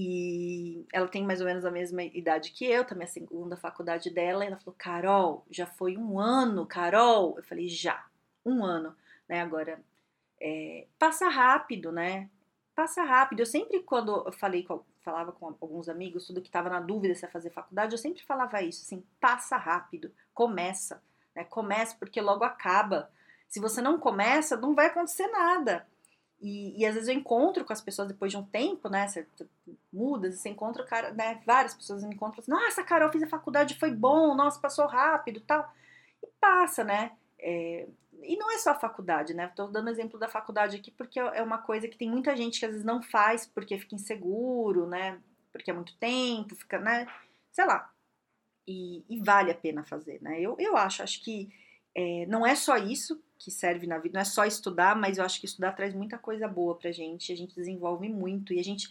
e 0.00 0.86
ela 0.92 1.08
tem 1.08 1.24
mais 1.24 1.40
ou 1.40 1.46
menos 1.46 1.64
a 1.64 1.72
mesma 1.72 2.04
idade 2.04 2.52
que 2.52 2.64
eu, 2.64 2.84
também 2.84 3.04
a 3.04 3.10
segunda 3.10 3.56
faculdade 3.56 4.10
dela, 4.10 4.44
e 4.44 4.46
ela 4.46 4.56
falou: 4.56 4.76
Carol, 4.78 5.44
já 5.50 5.66
foi 5.66 5.96
um 5.96 6.20
ano, 6.20 6.64
Carol. 6.66 7.34
Eu 7.36 7.42
falei: 7.42 7.68
já, 7.68 8.06
um 8.46 8.64
ano, 8.64 8.94
né? 9.28 9.40
Agora, 9.40 9.82
é, 10.40 10.86
passa 11.00 11.28
rápido, 11.28 11.90
né? 11.90 12.30
Passa 12.78 13.02
rápido. 13.02 13.40
Eu 13.40 13.46
sempre, 13.46 13.80
quando 13.80 14.22
eu 14.24 14.30
falei 14.30 14.64
falava 15.00 15.32
com 15.32 15.52
alguns 15.60 15.88
amigos, 15.88 16.28
tudo 16.28 16.40
que 16.40 16.46
estava 16.46 16.70
na 16.70 16.78
dúvida 16.78 17.12
se 17.12 17.26
ia 17.26 17.28
fazer 17.28 17.50
faculdade, 17.50 17.92
eu 17.92 17.98
sempre 17.98 18.22
falava 18.22 18.62
isso, 18.62 18.84
assim, 18.84 19.02
passa 19.20 19.56
rápido, 19.56 20.12
começa, 20.32 21.02
né? 21.34 21.42
Começa 21.42 21.96
porque 21.98 22.20
logo 22.20 22.44
acaba. 22.44 23.10
Se 23.48 23.58
você 23.58 23.82
não 23.82 23.98
começa, 23.98 24.56
não 24.56 24.76
vai 24.76 24.86
acontecer 24.86 25.26
nada. 25.26 25.88
E, 26.40 26.80
e, 26.80 26.86
às 26.86 26.94
vezes 26.94 27.08
eu 27.08 27.16
encontro 27.16 27.64
com 27.64 27.72
as 27.72 27.80
pessoas 27.80 28.06
depois 28.06 28.30
de 28.30 28.38
um 28.38 28.44
tempo, 28.44 28.88
né? 28.88 29.08
Você 29.08 29.26
muda, 29.92 30.30
você 30.30 30.48
encontra 30.48 30.84
cara, 30.84 31.10
né? 31.10 31.42
Várias 31.44 31.74
pessoas 31.74 32.04
me 32.04 32.14
encontram 32.14 32.40
assim, 32.40 32.52
nossa, 32.52 32.84
Carol, 32.84 33.10
fiz 33.10 33.24
a 33.24 33.28
faculdade, 33.28 33.76
foi 33.76 33.90
bom, 33.90 34.36
nossa, 34.36 34.60
passou 34.60 34.86
rápido 34.86 35.40
tal. 35.40 35.68
E 36.22 36.28
passa, 36.40 36.84
né? 36.84 37.10
É, 37.40 37.88
e 38.22 38.36
não 38.36 38.50
é 38.50 38.58
só 38.58 38.70
a 38.70 38.78
faculdade, 38.78 39.34
né? 39.34 39.46
Estou 39.46 39.68
dando 39.68 39.90
exemplo 39.90 40.18
da 40.18 40.28
faculdade 40.28 40.76
aqui 40.76 40.90
porque 40.90 41.18
é 41.18 41.42
uma 41.42 41.58
coisa 41.58 41.88
que 41.88 41.96
tem 41.96 42.10
muita 42.10 42.36
gente 42.36 42.58
que 42.58 42.66
às 42.66 42.72
vezes 42.72 42.86
não 42.86 43.02
faz 43.02 43.46
porque 43.46 43.78
fica 43.78 43.94
inseguro, 43.94 44.86
né? 44.86 45.20
Porque 45.52 45.70
é 45.70 45.74
muito 45.74 45.96
tempo, 45.96 46.54
fica, 46.54 46.78
né? 46.78 47.06
Sei 47.50 47.64
lá. 47.64 47.90
E, 48.66 49.04
e 49.08 49.18
vale 49.20 49.50
a 49.50 49.54
pena 49.54 49.82
fazer, 49.84 50.20
né? 50.22 50.40
Eu, 50.40 50.56
eu 50.58 50.76
acho, 50.76 51.02
acho 51.02 51.22
que 51.22 51.48
é, 51.94 52.26
não 52.26 52.46
é 52.46 52.54
só 52.54 52.76
isso 52.76 53.22
que 53.38 53.50
serve 53.50 53.86
na 53.86 53.98
vida, 53.98 54.14
não 54.14 54.20
é 54.20 54.24
só 54.24 54.44
estudar, 54.44 54.96
mas 54.96 55.16
eu 55.16 55.24
acho 55.24 55.40
que 55.40 55.46
estudar 55.46 55.72
traz 55.72 55.94
muita 55.94 56.18
coisa 56.18 56.46
boa 56.48 56.76
pra 56.76 56.92
gente, 56.92 57.32
a 57.32 57.36
gente 57.36 57.54
desenvolve 57.54 58.08
muito 58.08 58.52
e 58.52 58.58
a 58.58 58.64
gente 58.64 58.90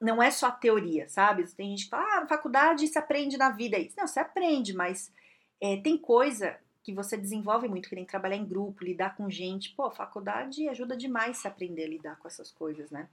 não 0.00 0.22
é 0.22 0.30
só 0.30 0.46
a 0.46 0.52
teoria, 0.52 1.08
sabe? 1.08 1.44
Tem 1.54 1.70
gente 1.70 1.84
que 1.84 1.90
fala, 1.90 2.22
ah, 2.22 2.26
faculdade 2.26 2.86
se 2.88 2.98
aprende 2.98 3.36
na 3.36 3.50
vida. 3.50 3.76
Não, 3.96 4.06
você 4.06 4.18
aprende, 4.18 4.72
mas 4.74 5.12
é, 5.60 5.76
tem 5.76 5.96
coisa 5.96 6.58
que 6.82 6.92
você 6.92 7.16
desenvolve 7.16 7.68
muito, 7.68 7.88
que 7.88 7.94
tem 7.94 8.04
que 8.04 8.10
trabalhar 8.10 8.36
em 8.36 8.44
grupo, 8.44 8.84
lidar 8.84 9.16
com 9.16 9.30
gente. 9.30 9.74
Pô, 9.74 9.90
faculdade 9.90 10.68
ajuda 10.68 10.96
demais 10.96 11.38
se 11.38 11.46
aprender 11.46 11.84
a 11.84 11.88
lidar 11.88 12.18
com 12.18 12.26
essas 12.26 12.50
coisas, 12.50 12.90
né? 12.90 13.08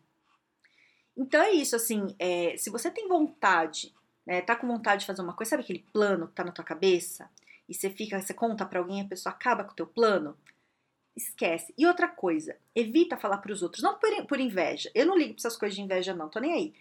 Então 1.15 1.41
é 1.41 1.51
isso, 1.51 1.75
assim, 1.75 2.15
é, 2.17 2.55
se 2.57 2.69
você 2.69 2.89
tem 2.89 3.07
vontade, 3.07 3.93
né, 4.25 4.41
tá 4.41 4.55
com 4.55 4.67
vontade 4.67 5.01
de 5.01 5.07
fazer 5.07 5.21
uma 5.21 5.33
coisa, 5.33 5.49
sabe 5.51 5.63
aquele 5.63 5.85
plano 5.91 6.27
que 6.27 6.33
tá 6.33 6.43
na 6.43 6.51
tua 6.51 6.63
cabeça? 6.63 7.29
E 7.67 7.73
você 7.73 7.89
fica, 7.89 8.19
você 8.19 8.33
conta 8.33 8.65
para 8.65 8.79
alguém, 8.79 9.01
a 9.01 9.07
pessoa 9.07 9.33
acaba 9.33 9.63
com 9.63 9.73
o 9.73 9.75
teu 9.75 9.85
plano? 9.85 10.37
Esquece. 11.15 11.73
E 11.77 11.85
outra 11.85 12.07
coisa, 12.07 12.55
evita 12.73 13.17
falar 13.17 13.39
para 13.39 13.51
os 13.51 13.61
outros, 13.61 13.83
não 13.83 13.99
por, 13.99 14.25
por 14.25 14.39
inveja. 14.39 14.89
Eu 14.95 15.05
não 15.05 15.17
ligo 15.17 15.33
pra 15.33 15.41
essas 15.41 15.57
coisas 15.57 15.75
de 15.75 15.81
inveja, 15.81 16.15
não, 16.15 16.29
tô 16.29 16.39
nem 16.39 16.53
aí. 16.53 16.73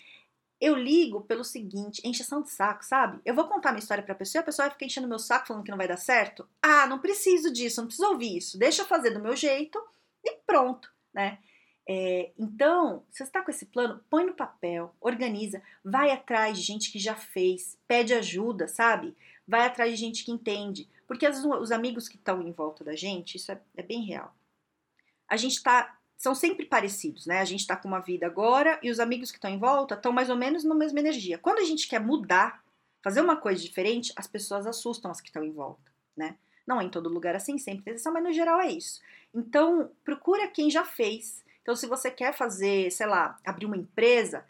Eu 0.61 0.75
ligo 0.75 1.21
pelo 1.21 1.45
seguinte, 1.45 2.03
encheção 2.05 2.43
de 2.43 2.51
saco, 2.51 2.85
sabe? 2.85 3.21
Eu 3.25 3.35
vou 3.35 3.47
contar 3.47 3.71
minha 3.71 3.79
história 3.79 4.03
pra 4.03 4.15
pessoa 4.15 4.41
e 4.41 4.43
a 4.43 4.47
pessoa 4.47 4.67
vai 4.67 4.73
ficar 4.73 4.87
enchendo 4.87 5.07
meu 5.07 5.19
saco 5.19 5.47
falando 5.47 5.65
que 5.65 5.71
não 5.71 5.79
vai 5.79 5.87
dar 5.87 5.97
certo. 5.97 6.49
Ah, 6.61 6.87
não 6.87 6.99
preciso 6.99 7.53
disso, 7.53 7.81
não 7.81 7.87
preciso 7.87 8.09
ouvir 8.09 8.37
isso. 8.37 8.59
Deixa 8.59 8.83
eu 8.83 8.87
fazer 8.87 9.11
do 9.11 9.21
meu 9.21 9.37
jeito 9.37 9.81
e 10.25 10.33
pronto, 10.47 10.91
né? 11.15 11.39
É, 11.91 12.33
então, 12.37 13.03
se 13.09 13.19
você 13.19 13.23
está 13.23 13.41
com 13.41 13.51
esse 13.51 13.65
plano, 13.65 14.05
põe 14.11 14.27
no 14.27 14.35
papel, 14.35 14.95
organiza, 15.01 15.63
vai 15.83 16.11
atrás 16.11 16.59
de 16.59 16.65
gente 16.65 16.93
que 16.93 16.99
já 16.99 17.15
fez, 17.15 17.79
pede 17.89 18.13
ajuda, 18.13 18.69
sabe? 18.69 19.17
Vai 19.47 19.65
atrás 19.65 19.91
de 19.93 19.97
gente 19.97 20.23
que 20.23 20.31
entende. 20.31 20.87
Porque 21.07 21.27
vezes 21.27 21.43
os 21.43 21.73
amigos 21.73 22.07
que 22.07 22.17
estão 22.17 22.43
em 22.43 22.53
volta 22.53 22.85
da 22.85 22.95
gente, 22.95 23.37
isso 23.37 23.51
é, 23.51 23.59
é 23.75 23.83
bem 23.83 24.05
real. 24.05 24.35
A 25.27 25.37
gente 25.37 25.55
está 25.55 25.98
são 26.19 26.35
sempre 26.35 26.67
parecidos, 26.67 27.27
né? 27.27 27.39
A 27.39 27.45
gente 27.45 27.65
tá 27.65 27.77
com 27.77 27.87
uma 27.87 28.01
vida 28.01 28.27
agora 28.27 28.79
e 28.83 28.91
os 28.91 28.99
amigos 28.99 29.31
que 29.31 29.39
estão 29.39 29.49
em 29.51 29.59
volta 29.59 29.95
estão 29.95 30.11
mais 30.11 30.29
ou 30.29 30.37
menos 30.37 30.65
na 30.65 30.75
mesma 30.75 30.99
energia. 30.99 31.39
Quando 31.39 31.61
a 31.61 31.65
gente 31.65 31.87
quer 31.87 32.01
mudar, 32.01 32.61
fazer 33.01 33.21
uma 33.21 33.37
coisa 33.37 33.63
diferente, 33.63 34.13
as 34.17 34.27
pessoas 34.27 34.67
assustam 34.67 35.13
as 35.13 35.21
que 35.21 35.29
estão 35.29 35.45
em 35.45 35.53
volta, 35.53 35.93
né? 36.17 36.37
Não 36.67 36.81
é 36.81 36.85
em 36.85 36.91
todo 36.91 37.09
lugar 37.09 37.37
assim, 37.37 37.57
sempre 37.57 37.85
tem 37.85 37.95
exceção, 37.95 38.13
mas 38.13 38.25
no 38.25 38.33
geral 38.33 38.61
é 38.61 38.69
isso. 38.69 39.01
Então, 39.33 39.93
procura 40.05 40.49
quem 40.49 40.69
já 40.69 40.85
fez. 40.85 41.45
Então, 41.63 41.77
se 41.77 41.87
você 41.87 42.11
quer 42.11 42.35
fazer, 42.35 42.91
sei 42.91 43.07
lá, 43.07 43.39
abrir 43.45 43.67
uma 43.67 43.77
empresa, 43.77 44.45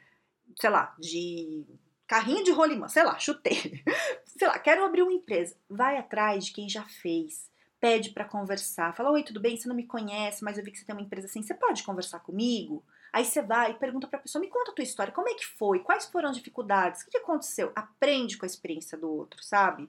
sei 0.59 0.71
lá, 0.71 0.97
de 0.99 1.67
carrinho 2.07 2.43
de 2.43 2.51
rolimã, 2.51 2.89
sei 2.89 3.05
lá, 3.05 3.19
chutei. 3.19 3.85
sei 4.25 4.49
lá, 4.49 4.59
quero 4.59 4.85
abrir 4.85 5.03
uma 5.03 5.13
empresa. 5.13 5.55
Vai 5.69 5.99
atrás 5.99 6.47
de 6.47 6.53
quem 6.53 6.67
já 6.67 6.85
fez 6.85 7.49
pede 7.81 8.11
para 8.11 8.25
conversar, 8.25 8.95
fala: 8.95 9.11
Oi, 9.11 9.23
tudo 9.23 9.41
bem? 9.41 9.57
Você 9.57 9.69
não 9.69 9.77
me 9.77 9.87
conhece, 9.87 10.45
mas 10.45 10.59
eu 10.59 10.65
vi 10.65 10.71
que 10.71 10.79
você 10.79 10.85
tem 10.85 10.95
uma 10.95 11.03
empresa 11.03 11.27
assim, 11.27 11.43
você 11.43 11.55
pode 11.55 11.83
conversar 11.83 12.21
comigo? 12.21 12.85
Aí 13.13 13.25
você 13.25 13.41
vai 13.43 13.71
e 13.71 13.75
pergunta 13.75 14.07
para 14.07 14.19
a 14.19 14.23
pessoa: 14.23 14.41
Me 14.41 14.49
conta 14.49 14.71
a 14.71 14.75
tua 14.75 14.83
história, 14.83 15.13
como 15.13 15.29
é 15.29 15.35
que 15.35 15.47
foi? 15.47 15.81
Quais 15.81 16.07
foram 16.07 16.31
as 16.31 16.37
dificuldades? 16.37 17.03
O 17.03 17.11
que, 17.11 17.19
aconteceu? 17.19 17.73
Aprende 17.75 18.37
com 18.37 18.45
a 18.45 18.47
experiência 18.47 18.99
do 18.99 19.11
outro, 19.11 19.43
sabe? 19.43 19.89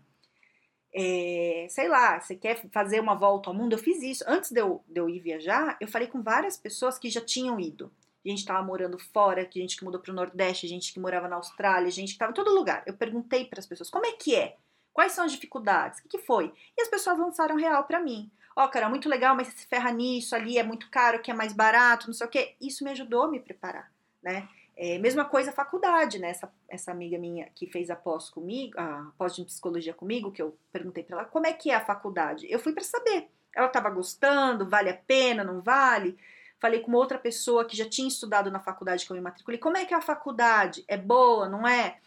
É, 0.94 1.68
sei 1.70 1.88
lá, 1.88 2.20
você 2.20 2.36
quer 2.36 2.68
fazer 2.72 3.00
uma 3.00 3.14
volta 3.14 3.50
ao 3.50 3.54
mundo? 3.54 3.74
Eu 3.74 3.78
fiz 3.78 4.02
isso. 4.02 4.24
Antes 4.28 4.52
de 4.52 4.60
eu, 4.60 4.84
de 4.88 5.00
eu 5.00 5.10
ir 5.10 5.20
viajar, 5.20 5.78
eu 5.80 5.88
falei 5.88 6.08
com 6.08 6.24
várias 6.24 6.58
pessoas 6.58 6.98
que 6.98 7.10
já 7.10 7.22
tinham 7.22 7.60
ido. 7.60 7.92
Gente 8.26 8.40
estava 8.40 8.66
morando 8.66 8.98
fora, 9.00 9.48
gente 9.52 9.78
que 9.78 9.84
mudou 9.84 10.02
para 10.02 10.12
o 10.12 10.16
Nordeste, 10.16 10.68
gente 10.68 10.92
que 10.94 11.00
morava 11.00 11.28
na 11.28 11.38
Austrália, 11.38 11.90
gente 11.90 12.10
que 12.10 12.14
estava 12.14 12.32
em 12.32 12.36
todo 12.36 12.54
lugar. 12.54 12.84
Eu 12.86 12.94
perguntei 12.94 13.46
para 13.46 13.60
as 13.60 13.66
pessoas: 13.66 13.90
como 13.90 14.06
é 14.06 14.14
que 14.14 14.36
é? 14.36 14.58
Quais 15.00 15.14
são 15.14 15.24
as 15.24 15.32
dificuldades? 15.32 16.00
O 16.00 16.02
que, 16.04 16.10
que 16.10 16.26
foi? 16.26 16.52
E 16.78 16.82
as 16.82 16.90
pessoas 16.90 17.18
lançaram 17.18 17.56
real 17.56 17.86
para 17.86 18.02
mim. 18.02 18.30
Ó, 18.54 18.66
oh, 18.66 18.68
cara, 18.68 18.90
muito 18.90 19.08
legal, 19.08 19.34
mas 19.34 19.48
você 19.48 19.60
se 19.60 19.66
ferra 19.66 19.92
nisso, 19.92 20.36
ali 20.36 20.58
é 20.58 20.64
muito 20.64 20.90
caro, 20.90 21.22
que 21.22 21.32
é 21.32 21.34
mais 21.34 21.54
barato, 21.54 22.08
não 22.08 22.14
sei 22.14 22.28
o 22.28 22.30
quê. 22.30 22.58
Isso 22.60 22.84
me 22.84 22.90
ajudou 22.90 23.24
a 23.24 23.28
me 23.30 23.40
preparar, 23.40 23.90
né? 24.22 24.50
É, 24.76 24.98
mesma 24.98 25.24
coisa 25.24 25.52
a 25.52 25.54
faculdade, 25.54 26.20
né? 26.20 26.32
Essa, 26.32 26.52
essa 26.68 26.92
amiga 26.92 27.18
minha 27.18 27.50
que 27.56 27.66
fez 27.66 27.90
a 27.90 27.96
pós 27.96 28.30
comigo, 28.30 28.78
a 28.78 29.10
pós 29.18 29.38
de 29.38 29.46
psicologia 29.46 29.94
comigo, 29.94 30.34
que 30.34 30.42
eu 30.42 30.58
perguntei 30.70 31.02
para 31.02 31.20
ela 31.20 31.26
como 31.26 31.48
é 31.48 31.54
que 31.54 31.72
é 31.72 31.76
a 31.76 31.86
faculdade. 31.86 32.46
Eu 32.50 32.60
fui 32.60 32.74
para 32.74 32.84
saber. 32.84 33.30
Ela 33.56 33.68
estava 33.68 33.90
gostando, 33.90 34.68
vale 34.68 34.90
a 34.90 34.98
pena, 34.98 35.46
não 35.46 35.62
vale? 35.62 36.18
Falei 36.60 36.82
com 36.82 36.90
uma 36.90 36.98
outra 36.98 37.18
pessoa 37.18 37.64
que 37.64 37.78
já 37.78 37.88
tinha 37.88 38.10
estudado 38.10 38.52
na 38.52 38.60
faculdade 38.60 39.06
que 39.06 39.12
eu 39.14 39.16
me 39.16 39.22
matriculei. 39.22 39.62
Como 39.62 39.78
é 39.78 39.86
que 39.86 39.94
é 39.94 39.98
a 39.98 40.02
faculdade? 40.02 40.84
É 40.90 40.98
boa, 40.98 41.48
não 41.48 41.66
é? 41.66 42.00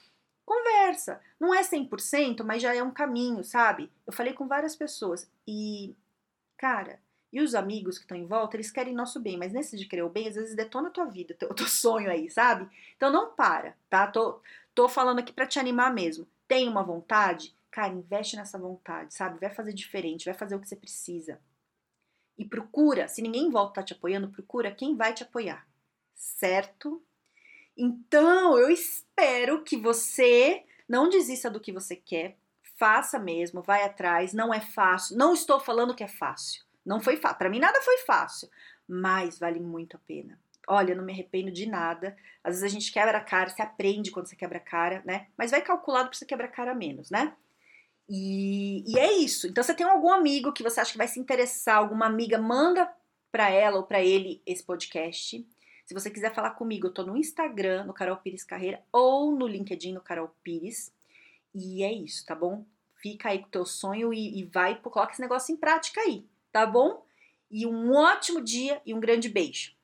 Conversa. 0.44 1.20
Não 1.38 1.54
é 1.54 1.62
100%, 1.62 2.44
mas 2.44 2.62
já 2.62 2.74
é 2.74 2.82
um 2.82 2.90
caminho, 2.90 3.42
sabe? 3.44 3.90
Eu 4.06 4.12
falei 4.12 4.32
com 4.32 4.46
várias 4.46 4.74
pessoas 4.76 5.30
e, 5.46 5.94
cara, 6.56 7.00
e 7.32 7.40
os 7.40 7.54
amigos 7.54 7.96
que 7.96 8.04
estão 8.04 8.16
em 8.16 8.26
volta, 8.26 8.56
eles 8.56 8.70
querem 8.70 8.94
nosso 8.94 9.18
bem, 9.18 9.38
mas 9.38 9.52
nesse 9.52 9.76
de 9.76 9.86
querer 9.86 10.02
o 10.02 10.10
bem, 10.10 10.28
às 10.28 10.34
vezes 10.34 10.54
detona 10.54 10.88
a 10.88 10.90
tua 10.90 11.06
vida, 11.06 11.34
o 11.48 11.54
teu 11.54 11.66
sonho 11.66 12.10
aí, 12.10 12.30
sabe? 12.30 12.68
Então 12.96 13.10
não 13.10 13.34
para, 13.34 13.74
tá? 13.88 14.06
Tô, 14.06 14.40
tô 14.74 14.88
falando 14.88 15.20
aqui 15.20 15.32
para 15.32 15.46
te 15.46 15.58
animar 15.58 15.92
mesmo. 15.94 16.26
Tem 16.46 16.68
uma 16.68 16.82
vontade? 16.82 17.56
Cara, 17.70 17.94
investe 17.94 18.36
nessa 18.36 18.58
vontade, 18.58 19.14
sabe? 19.14 19.40
Vai 19.40 19.48
fazer 19.48 19.72
diferente, 19.72 20.26
vai 20.26 20.34
fazer 20.34 20.54
o 20.54 20.60
que 20.60 20.68
você 20.68 20.76
precisa. 20.76 21.40
E 22.36 22.44
procura, 22.44 23.08
se 23.08 23.22
ninguém 23.22 23.46
em 23.46 23.50
volta 23.50 23.74
tá 23.74 23.82
te 23.82 23.92
apoiando, 23.94 24.28
procura 24.28 24.74
quem 24.74 24.94
vai 24.94 25.14
te 25.14 25.22
apoiar, 25.22 25.66
certo? 26.14 27.02
Então, 27.76 28.58
eu 28.58 28.70
espero 28.70 29.62
que 29.64 29.76
você 29.76 30.64
não 30.88 31.08
desista 31.08 31.50
do 31.50 31.60
que 31.60 31.72
você 31.72 31.96
quer, 31.96 32.36
faça 32.76 33.18
mesmo, 33.18 33.62
vai 33.62 33.84
atrás, 33.84 34.32
não 34.32 34.52
é 34.52 34.60
fácil. 34.60 35.16
Não 35.16 35.32
estou 35.32 35.60
falando 35.60 35.94
que 35.94 36.04
é 36.04 36.08
fácil. 36.08 36.62
Não 36.84 37.00
foi 37.00 37.16
fácil. 37.16 37.38
Para 37.38 37.48
mim 37.48 37.60
nada 37.60 37.80
foi 37.80 37.98
fácil, 37.98 38.48
mas 38.88 39.38
vale 39.38 39.60
muito 39.60 39.96
a 39.96 40.00
pena. 40.00 40.38
Olha, 40.68 40.94
não 40.94 41.04
me 41.04 41.12
arrependo 41.12 41.50
de 41.50 41.66
nada. 41.66 42.16
Às 42.42 42.54
vezes 42.54 42.64
a 42.64 42.68
gente 42.68 42.92
quebra 42.92 43.18
a 43.18 43.20
cara, 43.20 43.50
você 43.50 43.62
aprende 43.62 44.10
quando 44.10 44.26
você 44.26 44.36
quebra 44.36 44.58
a 44.58 44.60
cara, 44.60 45.02
né? 45.04 45.28
Mas 45.36 45.50
vai 45.50 45.60
calculado 45.60 46.08
para 46.08 46.18
você 46.18 46.26
quebrar 46.26 46.46
a 46.46 46.52
cara 46.52 46.74
menos, 46.74 47.10
né? 47.10 47.34
E, 48.08 48.84
e, 48.86 48.98
é 48.98 49.12
isso. 49.12 49.46
Então, 49.46 49.62
você 49.62 49.74
tem 49.74 49.86
algum 49.86 50.10
amigo 50.10 50.52
que 50.52 50.62
você 50.62 50.80
acha 50.80 50.92
que 50.92 50.98
vai 50.98 51.08
se 51.08 51.18
interessar, 51.18 51.78
alguma 51.78 52.06
amiga, 52.06 52.36
manda 52.36 52.92
para 53.30 53.48
ela 53.48 53.78
ou 53.78 53.84
para 53.84 54.02
ele 54.02 54.42
esse 54.44 54.62
podcast. 54.62 55.46
Se 55.92 56.00
você 56.00 56.10
quiser 56.10 56.32
falar 56.32 56.52
comigo, 56.52 56.86
eu 56.86 56.90
tô 56.90 57.02
no 57.02 57.18
Instagram, 57.18 57.84
no 57.84 57.92
Carol 57.92 58.16
Pires 58.16 58.44
Carreira, 58.44 58.82
ou 58.90 59.30
no 59.30 59.46
LinkedIn, 59.46 59.92
no 59.92 60.00
Carol 60.00 60.34
Pires. 60.42 60.90
E 61.54 61.82
é 61.82 61.92
isso, 61.92 62.24
tá 62.24 62.34
bom? 62.34 62.64
Fica 62.96 63.28
aí 63.28 63.40
com 63.40 63.48
o 63.48 63.50
teu 63.50 63.66
sonho 63.66 64.10
e, 64.10 64.40
e 64.40 64.44
vai, 64.46 64.80
coloca 64.80 65.12
esse 65.12 65.20
negócio 65.20 65.52
em 65.52 65.56
prática 65.58 66.00
aí, 66.00 66.24
tá 66.50 66.64
bom? 66.64 67.04
E 67.50 67.66
um 67.66 67.92
ótimo 67.92 68.40
dia 68.40 68.80
e 68.86 68.94
um 68.94 69.00
grande 69.00 69.28
beijo. 69.28 69.74